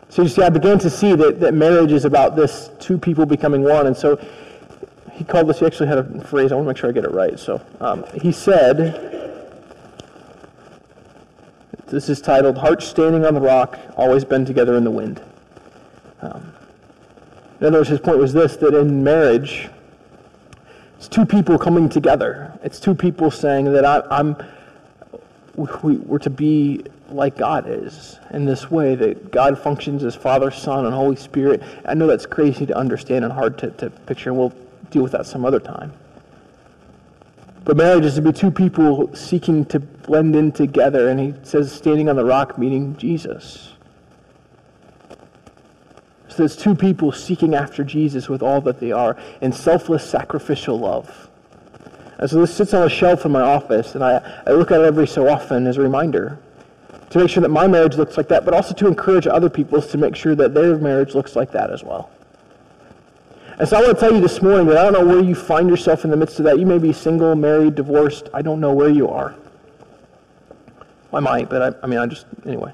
So 0.10 0.24
you 0.24 0.28
see, 0.28 0.42
I 0.42 0.50
began 0.50 0.78
to 0.80 0.90
see 0.90 1.14
that, 1.16 1.40
that 1.40 1.54
marriage 1.54 1.92
is 1.92 2.04
about 2.04 2.36
this 2.36 2.72
two 2.80 2.98
people 2.98 3.26
becoming 3.26 3.62
one. 3.62 3.88
And 3.88 3.96
so 3.96 4.20
he 5.20 5.26
called 5.26 5.48
this, 5.48 5.60
he 5.60 5.66
actually 5.66 5.88
had 5.88 5.98
a 5.98 6.24
phrase, 6.24 6.54
I 6.54 6.56
want 6.56 6.66
to 6.66 6.70
make 6.70 6.78
sure 6.78 6.90
I 6.90 6.94
get 6.94 7.04
it 7.04 7.12
right. 7.12 7.38
So 7.38 7.62
um, 7.82 8.06
he 8.22 8.32
said, 8.32 9.36
this 11.88 12.08
is 12.08 12.22
titled, 12.22 12.58
Hearts 12.58 12.88
Standing 12.88 13.26
on 13.26 13.34
the 13.34 13.42
Rock, 13.42 13.78
Always 13.98 14.24
Bend 14.24 14.48
Together 14.48 14.78
in 14.78 14.86
the 14.86 14.92
Wind. 14.92 15.22
Um, 16.22 16.54
in 17.60 17.68
other 17.68 17.80
words, 17.80 17.90
his 17.90 18.00
point 18.00 18.18
was 18.18 18.32
this, 18.32 18.56
that 18.58 18.74
in 18.74 19.04
marriage, 19.04 19.68
it's 20.96 21.10
two 21.10 21.26
people 21.26 21.60
coming 21.60 21.90
together. 21.90 22.58
It's 22.64 22.80
two 22.80 22.96
people 22.96 23.30
saying 23.30 23.66
that 23.74 23.84
I, 23.84 24.02
am 24.18 24.38
we, 25.58 25.98
we're 25.98 26.20
to 26.20 26.30
be 26.30 26.86
like 27.10 27.36
God 27.36 27.66
is 27.68 28.20
in 28.32 28.46
this 28.46 28.72
way, 28.72 28.96
that 28.96 29.32
God 29.34 29.60
functions 29.60 30.06
as 30.06 30.16
Father, 30.16 30.50
Son, 30.50 30.86
and 30.86 30.96
Holy 30.96 31.18
Spirit. 31.18 31.62
I 31.84 31.94
know 31.94 32.08
that's 32.08 32.26
crazy 32.26 32.66
to 32.68 32.78
understand 32.78 33.26
and 33.26 33.34
hard 33.34 33.58
to, 33.58 33.72
to 33.72 33.90
picture, 33.90 34.30
and 34.30 34.40
we'll 34.40 34.54
deal 34.90 35.04
with 35.04 35.12
that 35.12 35.26
some 35.26 35.46
other 35.46 35.60
time. 35.60 35.94
But 37.66 37.78
marriage 37.78 38.06
is 38.06 38.16
to 38.16 38.22
be 38.22 38.32
two 38.32 38.52
people 38.52 39.14
seeking 39.16 39.66
to 39.66 39.80
blend 39.80 40.36
in 40.36 40.52
together, 40.52 41.10
and 41.10 41.20
he 41.20 41.34
says 41.44 41.72
standing 41.72 42.10
on 42.10 42.16
the 42.16 42.26
rock, 42.26 42.58
meaning 42.58 42.98
Jesus. 42.98 43.74
So 46.30 46.44
it's 46.44 46.56
two 46.56 46.74
people 46.74 47.12
seeking 47.12 47.54
after 47.54 47.84
Jesus 47.84 48.30
with 48.30 48.42
all 48.42 48.62
that 48.62 48.80
they 48.80 48.92
are 48.92 49.18
in 49.42 49.52
selfless 49.52 50.10
sacrificial 50.10 50.80
love. 50.80 51.30
And 52.18 52.30
so 52.30 52.42
this 52.42 52.56
sits 52.56 52.74
on 52.74 52.84
a 52.84 52.90
shelf 52.90 53.26
in 53.26 53.32
my 53.32 53.42
office, 53.42 53.96
and 53.96 54.04
I, 54.04 54.42
I 54.46 54.52
look 54.52 54.72
at 54.72 54.82
it 54.82 54.86
every 54.86 55.08
so 55.08 55.30
often 55.30 55.68
as 55.68 55.78
a 55.78 55.82
reminder 55.82 56.40
to 57.10 57.20
make 57.20 57.30
sure 57.30 57.42
that 57.42 57.50
my 57.50 57.68
marriage 57.68 57.96
looks 57.96 58.18
like 58.18 58.28
that, 58.28 58.46
but 58.46 58.54
also 58.54 58.74
to 58.76 58.88
encourage 58.88 59.28
other 59.28 59.50
people's 59.50 59.88
to 59.88 59.98
make 59.98 60.16
sure 60.16 60.36
that 60.36 60.54
their 60.54 60.78
marriage 60.78 61.16
looks 61.16 61.36
like 61.36 61.52
that 61.52 61.72
as 61.72 61.84
well. 61.84 62.10
And 63.60 63.68
so 63.68 63.76
I 63.76 63.82
want 63.82 64.00
to 64.00 64.00
tell 64.00 64.14
you 64.14 64.22
this 64.22 64.42
morning 64.42 64.68
that 64.68 64.78
I 64.78 64.84
don't 64.84 64.94
know 64.94 65.06
where 65.06 65.22
you 65.22 65.36
find 65.36 65.70
yourself 65.70 66.06
in 66.06 66.12
the 66.12 66.16
midst 66.16 66.40
of 66.40 66.46
that. 66.46 66.60
You 66.60 66.66
may 66.66 66.78
be 66.78 66.94
single, 66.94 67.36
married, 67.36 67.76
divorced. 67.76 68.30
I 68.34 68.42
don't 68.42 68.62
know 68.62 68.72
where 68.72 68.90
you 68.90 69.10
are. 69.10 69.36
I 71.12 71.20
might, 71.20 71.50
but 71.50 71.62
I, 71.62 71.84
I 71.84 71.88
mean, 71.88 72.00
I 72.00 72.06
just, 72.06 72.26
anyway. 72.46 72.74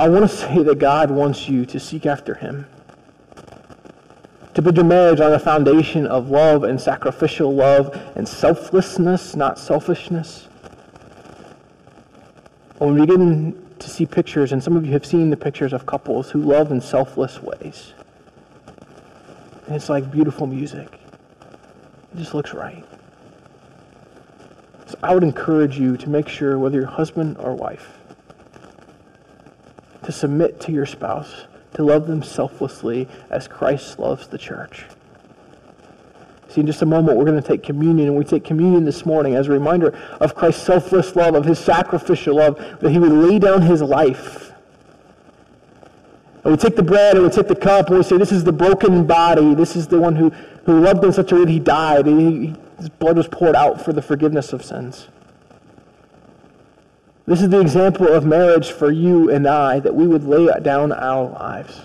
I 0.00 0.08
want 0.08 0.30
to 0.30 0.34
say 0.34 0.62
that 0.62 0.78
God 0.78 1.10
wants 1.10 1.46
you 1.46 1.66
to 1.66 1.78
seek 1.78 2.06
after 2.06 2.34
him. 2.36 2.66
To 4.54 4.62
build 4.62 4.76
your 4.76 4.86
marriage 4.86 5.20
on 5.20 5.34
a 5.34 5.38
foundation 5.38 6.06
of 6.06 6.30
love 6.30 6.64
and 6.64 6.80
sacrificial 6.80 7.54
love 7.54 7.94
and 8.14 8.26
selflessness, 8.26 9.36
not 9.36 9.58
selfishness. 9.58 10.48
When 12.78 12.94
we 12.94 13.02
begin 13.02 13.62
to 13.78 13.90
see 13.90 14.06
pictures, 14.06 14.52
and 14.52 14.64
some 14.64 14.74
of 14.74 14.86
you 14.86 14.92
have 14.92 15.04
seen 15.04 15.28
the 15.28 15.36
pictures 15.36 15.74
of 15.74 15.84
couples 15.84 16.30
who 16.30 16.40
love 16.40 16.72
in 16.72 16.80
selfless 16.80 17.42
ways, 17.42 17.92
and 19.66 19.74
it's 19.74 19.88
like 19.88 20.10
beautiful 20.10 20.46
music. 20.46 21.00
It 22.12 22.18
just 22.18 22.34
looks 22.34 22.54
right. 22.54 22.84
So 24.86 24.96
I 25.02 25.12
would 25.14 25.24
encourage 25.24 25.78
you 25.78 25.96
to 25.96 26.08
make 26.08 26.28
sure, 26.28 26.58
whether 26.58 26.78
you're 26.78 26.86
husband 26.86 27.36
or 27.38 27.54
wife, 27.54 27.98
to 30.04 30.12
submit 30.12 30.60
to 30.60 30.72
your 30.72 30.86
spouse, 30.86 31.46
to 31.74 31.82
love 31.82 32.06
them 32.06 32.22
selflessly 32.22 33.08
as 33.30 33.48
Christ 33.48 33.98
loves 33.98 34.28
the 34.28 34.38
church. 34.38 34.84
See, 36.48 36.60
in 36.60 36.66
just 36.66 36.82
a 36.82 36.86
moment, 36.86 37.18
we're 37.18 37.24
going 37.24 37.42
to 37.42 37.46
take 37.46 37.64
communion, 37.64 38.08
and 38.08 38.16
we 38.16 38.24
take 38.24 38.44
communion 38.44 38.84
this 38.84 39.04
morning 39.04 39.34
as 39.34 39.48
a 39.48 39.50
reminder 39.50 39.88
of 40.20 40.36
Christ's 40.36 40.62
selfless 40.62 41.16
love, 41.16 41.34
of 41.34 41.44
his 41.44 41.58
sacrificial 41.58 42.36
love, 42.36 42.78
that 42.80 42.90
he 42.90 42.98
would 42.98 43.10
lay 43.10 43.40
down 43.40 43.62
his 43.62 43.82
life. 43.82 44.45
And 46.46 46.52
we 46.52 46.58
take 46.58 46.76
the 46.76 46.82
bread 46.84 47.16
and 47.16 47.24
we 47.24 47.30
take 47.32 47.48
the 47.48 47.56
cup 47.56 47.88
and 47.88 47.96
we 47.98 48.04
say, 48.04 48.18
This 48.18 48.30
is 48.30 48.44
the 48.44 48.52
broken 48.52 49.04
body. 49.04 49.56
This 49.56 49.74
is 49.74 49.88
the 49.88 49.98
one 49.98 50.14
who, 50.14 50.30
who 50.64 50.78
loved 50.78 51.04
in 51.04 51.12
such 51.12 51.32
a 51.32 51.34
way 51.34 51.40
that 51.40 51.50
he 51.50 51.58
died. 51.58 52.06
He, 52.06 52.54
his 52.78 52.88
blood 52.88 53.16
was 53.16 53.26
poured 53.26 53.56
out 53.56 53.84
for 53.84 53.92
the 53.92 54.00
forgiveness 54.00 54.52
of 54.52 54.64
sins. 54.64 55.08
This 57.26 57.42
is 57.42 57.48
the 57.48 57.58
example 57.60 58.06
of 58.06 58.24
marriage 58.24 58.70
for 58.70 58.92
you 58.92 59.28
and 59.28 59.48
I, 59.48 59.80
that 59.80 59.92
we 59.92 60.06
would 60.06 60.22
lay 60.22 60.48
down 60.60 60.92
our 60.92 61.30
lives 61.30 61.80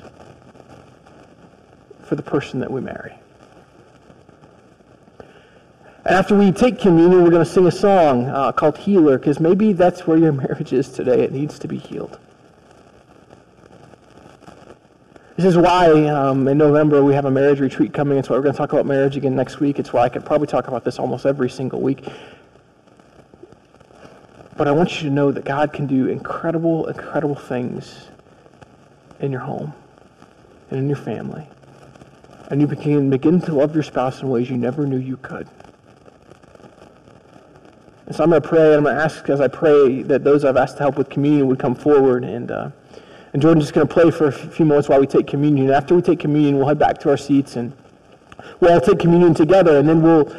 for 2.04 2.15
the 2.15 2.21
person 2.21 2.60
that 2.60 2.69
we 2.69 2.82
marry. 2.82 3.15
After 6.06 6.38
we 6.38 6.52
take 6.52 6.78
communion, 6.78 7.24
we're 7.24 7.32
going 7.32 7.43
to 7.43 7.52
sing 7.52 7.65
a 7.65 7.71
song 7.71 8.28
uh, 8.28 8.52
called 8.52 8.78
Healer, 8.78 9.17
because 9.17 9.39
maybe 9.39 9.74
that's 9.74 10.06
where 10.06 10.19
your 10.19 10.32
marriage 10.43 10.71
is 10.71 10.89
today. 10.89 11.24
It 11.24 11.32
needs 11.32 11.58
to 11.58 11.67
be 11.67 11.80
healed. 11.80 12.19
This 15.38 15.46
is 15.46 15.58
why 15.58 15.89
um, 16.08 16.48
in 16.50 16.58
November 16.58 17.04
we 17.04 17.13
have 17.13 17.24
a 17.24 17.32
marriage 17.32 17.62
retreat 17.62 17.94
coming. 17.94 18.17
It's 18.17 18.30
why 18.30 18.36
we're 18.36 18.41
going 18.41 18.54
to 18.54 18.58
talk 18.58 18.74
about 18.74 18.86
marriage 18.86 19.15
again 19.15 19.34
next 19.34 19.62
week. 19.62 19.80
It's 19.80 19.94
why 19.94 20.04
I 20.04 20.10
could 20.10 20.26
probably 20.26 20.48
talk 20.48 20.67
about 20.67 20.84
this 20.84 21.00
almost 21.00 21.26
every 21.26 21.50
single 21.50 21.80
week. 21.80 22.06
But 24.58 24.67
I 24.67 24.72
want 24.72 25.02
you 25.02 25.08
to 25.08 25.15
know 25.15 25.32
that 25.32 25.46
God 25.46 25.72
can 25.72 25.88
do 25.88 26.08
incredible, 26.08 26.88
incredible 26.88 27.36
things 27.36 28.10
in 29.22 29.32
your 29.32 29.39
home 29.39 29.74
and 30.70 30.80
in 30.80 30.88
your 30.89 30.98
family. 30.98 31.48
And 32.50 32.60
you 32.60 32.67
can 32.67 33.10
begin 33.10 33.39
to 33.41 33.56
love 33.56 33.74
your 33.74 33.84
spouse 33.84 34.22
in 34.22 34.30
ways 34.30 34.50
you 34.50 34.58
never 34.58 34.86
knew 34.86 34.98
you 34.98 35.15
could. 35.15 35.48
And 38.06 38.15
so 38.15 38.26
I'm 38.26 38.30
going 38.30 38.41
to 38.41 38.48
pray, 38.48 38.74
and 38.74 38.76
I'm 38.76 38.84
going 38.84 38.98
to 38.98 39.02
ask 39.02 39.30
as 39.30 39.39
I 39.39 39.48
pray 39.48 40.04
that 40.04 40.26
those 40.26 40.44
I've 40.44 40.58
asked 40.58 40.76
to 40.78 40.84
help 40.84 40.98
with 40.98 41.10
communion 41.10 41.48
would 41.48 41.60
come 41.60 41.74
forward. 41.74 42.26
And, 42.26 42.52
uh, 42.52 42.72
and 43.34 43.41
Jordan's 43.41 43.65
just 43.65 43.74
going 43.74 43.88
to 43.88 43.94
play 43.94 44.12
for 44.12 44.28
a 44.28 44.32
few 44.32 44.65
moments 44.65 44.89
while 44.89 45.00
we 45.00 45.08
take 45.08 45.28
communion. 45.28 45.67
And 45.67 45.76
after 45.76 45.96
we 45.96 46.02
take 46.02 46.20
communion, 46.20 46.58
we'll 46.58 46.67
head 46.67 46.80
back 46.80 46.98
to 47.00 47.10
our 47.10 47.17
seats 47.17 47.56
and 47.56 47.74
we'll 48.60 48.74
all 48.74 48.82
take 48.82 49.00
communion 49.00 49.34
together, 49.34 49.78
and 49.78 49.88
then 49.88 50.02
we'll 50.02 50.32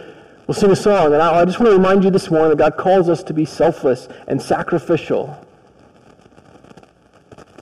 We'll 0.47 0.57
sing 0.57 0.73
a 0.73 0.77
song, 0.77 1.15
and 1.15 1.23
I, 1.23 1.45
just 1.45 1.61
want 1.61 1.71
to 1.71 1.77
remind 1.77 2.03
you 2.03 2.11
this 2.11 2.29
morning 2.29 2.51
that 2.51 2.59
God 2.59 2.77
calls 2.77 3.09
us 3.09 3.23
to 3.23 3.33
be 3.33 3.45
selfless 3.45 4.09
and 4.27 4.43
sacrificial, 4.43 5.39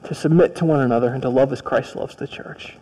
to 0.05 0.14
submit 0.14 0.57
to 0.57 0.64
one 0.64 0.81
another, 0.81 1.12
and 1.12 1.21
to 1.23 1.29
love 1.29 1.53
as 1.53 1.61
Christ 1.61 1.95
loves 1.95 2.14
the 2.14 2.27
church. 2.27 2.79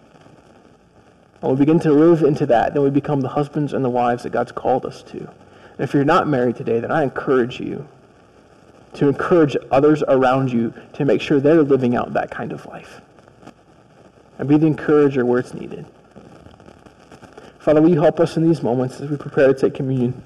And 1.43 1.51
we 1.51 1.59
begin 1.59 1.81
to 1.81 1.93
live 1.93 2.23
into 2.23 2.47
that, 2.47 2.75
then 2.75 2.85
we 2.85 2.91
become 2.91 3.21
the 3.23 3.29
husbands 3.29 3.73
and 3.73 3.85
the 3.85 3.91
wives 3.91 4.23
that 4.23 4.31
God's 4.31 4.53
called 4.53 4.87
us 4.87 5.03
to. 5.03 5.19
And 5.19 5.81
if 5.81 5.93
you're 5.93 6.05
not 6.05 6.29
married 6.29 6.55
today, 6.55 6.79
then 6.79 6.93
I 6.93 7.03
encourage 7.03 7.59
you 7.59 7.89
to 8.95 9.09
encourage 9.09 9.57
others 9.71 10.03
around 10.09 10.53
you 10.53 10.73
to 10.95 11.05
make 11.05 11.21
sure 11.21 11.41
they're 11.41 11.63
living 11.63 11.97
out 11.97 12.13
that 12.15 12.31
kind 12.31 12.53
of 12.53 12.65
life. 12.67 13.01
And 14.39 14.49
be 14.49 14.57
the 14.57 14.67
encourager 14.67 15.25
where 15.25 15.39
it's 15.39 15.55
needed. 15.55 15.87
Father, 17.59 17.83
will 17.83 17.91
you 17.91 18.01
help 18.01 18.21
us 18.21 18.37
in 18.37 18.47
these 18.47 18.63
moments 18.63 19.01
as 19.01 19.11
we 19.11 19.17
prepare 19.17 19.49
to 19.49 19.55
take 19.55 19.75
communion? 19.75 20.23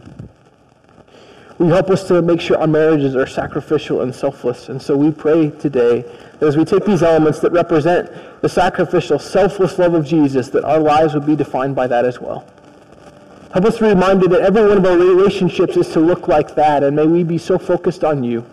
Will 1.58 1.66
you 1.66 1.72
help 1.72 1.90
us 1.90 2.06
to 2.08 2.20
make 2.22 2.40
sure 2.40 2.58
our 2.58 2.66
marriages 2.66 3.14
are 3.14 3.26
sacrificial 3.26 4.02
and 4.02 4.14
selfless? 4.14 4.68
And 4.68 4.80
so 4.80 4.96
we 4.96 5.10
pray 5.10 5.50
today 5.50 6.02
that 6.38 6.46
as 6.46 6.56
we 6.56 6.64
take 6.64 6.84
these 6.84 7.02
elements 7.02 7.38
that 7.40 7.52
represent 7.52 8.10
the 8.42 8.48
sacrificial, 8.48 9.18
selfless 9.18 9.78
love 9.78 9.94
of 9.94 10.04
Jesus, 10.04 10.48
that 10.50 10.64
our 10.64 10.80
lives 10.80 11.14
would 11.14 11.26
be 11.26 11.36
defined 11.36 11.74
by 11.74 11.86
that 11.86 12.04
as 12.04 12.20
well. 12.20 12.46
Help 13.52 13.66
us 13.66 13.78
be 13.78 13.86
reminded 13.86 14.30
that 14.30 14.40
every 14.40 14.66
one 14.66 14.78
of 14.78 14.86
our 14.86 14.96
relationships 14.96 15.76
is 15.76 15.88
to 15.88 16.00
look 16.00 16.26
like 16.26 16.54
that, 16.54 16.82
and 16.82 16.96
may 16.96 17.06
we 17.06 17.22
be 17.22 17.36
so 17.36 17.58
focused 17.58 18.02
on 18.02 18.24
you 18.24 18.46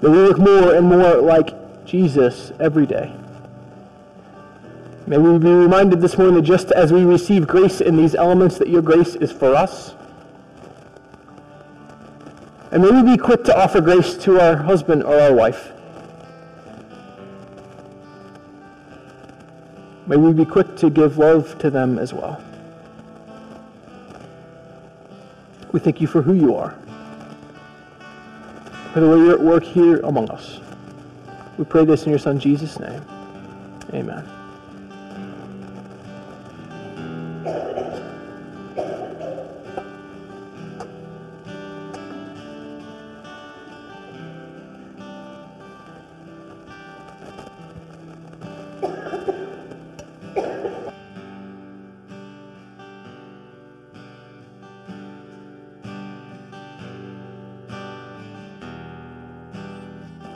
that 0.00 0.10
we 0.10 0.18
look 0.18 0.38
more 0.38 0.74
and 0.74 0.86
more 0.86 1.16
like 1.16 1.86
Jesus 1.86 2.52
every 2.60 2.84
day. 2.84 3.14
May 5.06 5.16
we 5.16 5.38
be 5.38 5.48
reminded 5.48 6.02
this 6.02 6.18
morning 6.18 6.34
that 6.34 6.42
just 6.42 6.70
as 6.72 6.92
we 6.92 7.04
receive 7.04 7.46
grace 7.46 7.80
in 7.80 7.96
these 7.96 8.14
elements, 8.14 8.58
that 8.58 8.68
your 8.68 8.82
grace 8.82 9.14
is 9.14 9.32
for 9.32 9.54
us. 9.54 9.94
And 12.72 12.82
may 12.82 12.90
we 12.90 13.02
be 13.02 13.16
quick 13.16 13.42
to 13.44 13.56
offer 13.56 13.80
grace 13.80 14.16
to 14.18 14.38
our 14.38 14.56
husband 14.56 15.02
or 15.02 15.18
our 15.18 15.32
wife. 15.32 15.72
May 20.06 20.16
we 20.16 20.32
be 20.32 20.44
quick 20.44 20.76
to 20.76 20.88
give 20.88 21.18
love 21.18 21.58
to 21.58 21.68
them 21.68 21.98
as 21.98 22.12
well. 22.12 22.40
We 25.72 25.80
thank 25.80 26.00
you 26.00 26.06
for 26.06 26.22
who 26.22 26.32
you 26.32 26.54
are, 26.54 26.78
for 28.92 29.00
the 29.00 29.08
way 29.08 29.18
you're 29.18 29.32
at 29.32 29.40
work 29.40 29.64
here 29.64 29.98
among 29.98 30.30
us. 30.30 30.60
We 31.58 31.64
pray 31.64 31.84
this 31.84 32.04
in 32.04 32.10
your 32.10 32.18
Son 32.18 32.38
Jesus' 32.38 32.78
name. 32.78 33.02
Amen. 33.92 34.24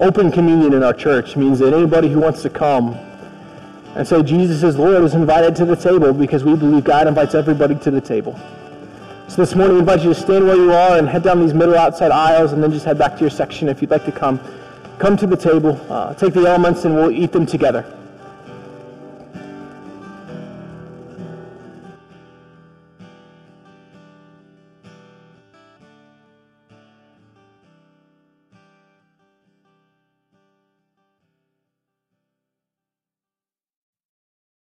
Open 0.01 0.33
communion 0.33 0.73
in 0.73 0.83
our 0.83 0.95
church 0.95 1.37
means 1.37 1.59
that 1.59 1.75
anybody 1.75 2.09
who 2.09 2.21
wants 2.21 2.41
to 2.41 2.49
come 2.49 2.95
and 3.95 4.09
say 4.09 4.23
Jesus 4.23 4.63
is 4.63 4.79
Lord 4.79 5.05
is 5.05 5.13
invited 5.13 5.55
to 5.57 5.67
the 5.67 5.77
table 5.77 6.15
because 6.15 6.43
we 6.43 6.57
believe 6.57 6.85
God 6.85 7.07
invites 7.07 7.35
everybody 7.35 7.75
to 7.81 7.91
the 7.91 8.01
table. 8.01 8.41
So 9.29 9.43
this 9.43 9.55
morning 9.55 9.75
we 9.75 9.81
invite 9.81 10.01
you 10.01 10.15
to 10.15 10.15
stand 10.15 10.47
where 10.47 10.57
you 10.57 10.73
are 10.73 10.97
and 10.97 11.07
head 11.07 11.23
down 11.23 11.41
these 11.41 11.53
middle 11.53 11.77
outside 11.77 12.13
aisles 12.13 12.53
and 12.53 12.63
then 12.63 12.73
just 12.73 12.87
head 12.87 12.97
back 12.97 13.17
to 13.17 13.21
your 13.21 13.29
section 13.29 13.69
if 13.69 13.83
you'd 13.83 13.91
like 13.91 14.07
to 14.07 14.13
come. 14.13 14.41
Come 14.99 15.19
to 15.19 15.27
the 15.27 15.37
table, 15.37 15.79
uh, 15.91 16.15
take 16.15 16.33
the 16.33 16.47
elements, 16.47 16.87
and 16.87 16.95
we'll 16.95 17.11
eat 17.11 17.33
them 17.33 17.45
together. 17.45 17.85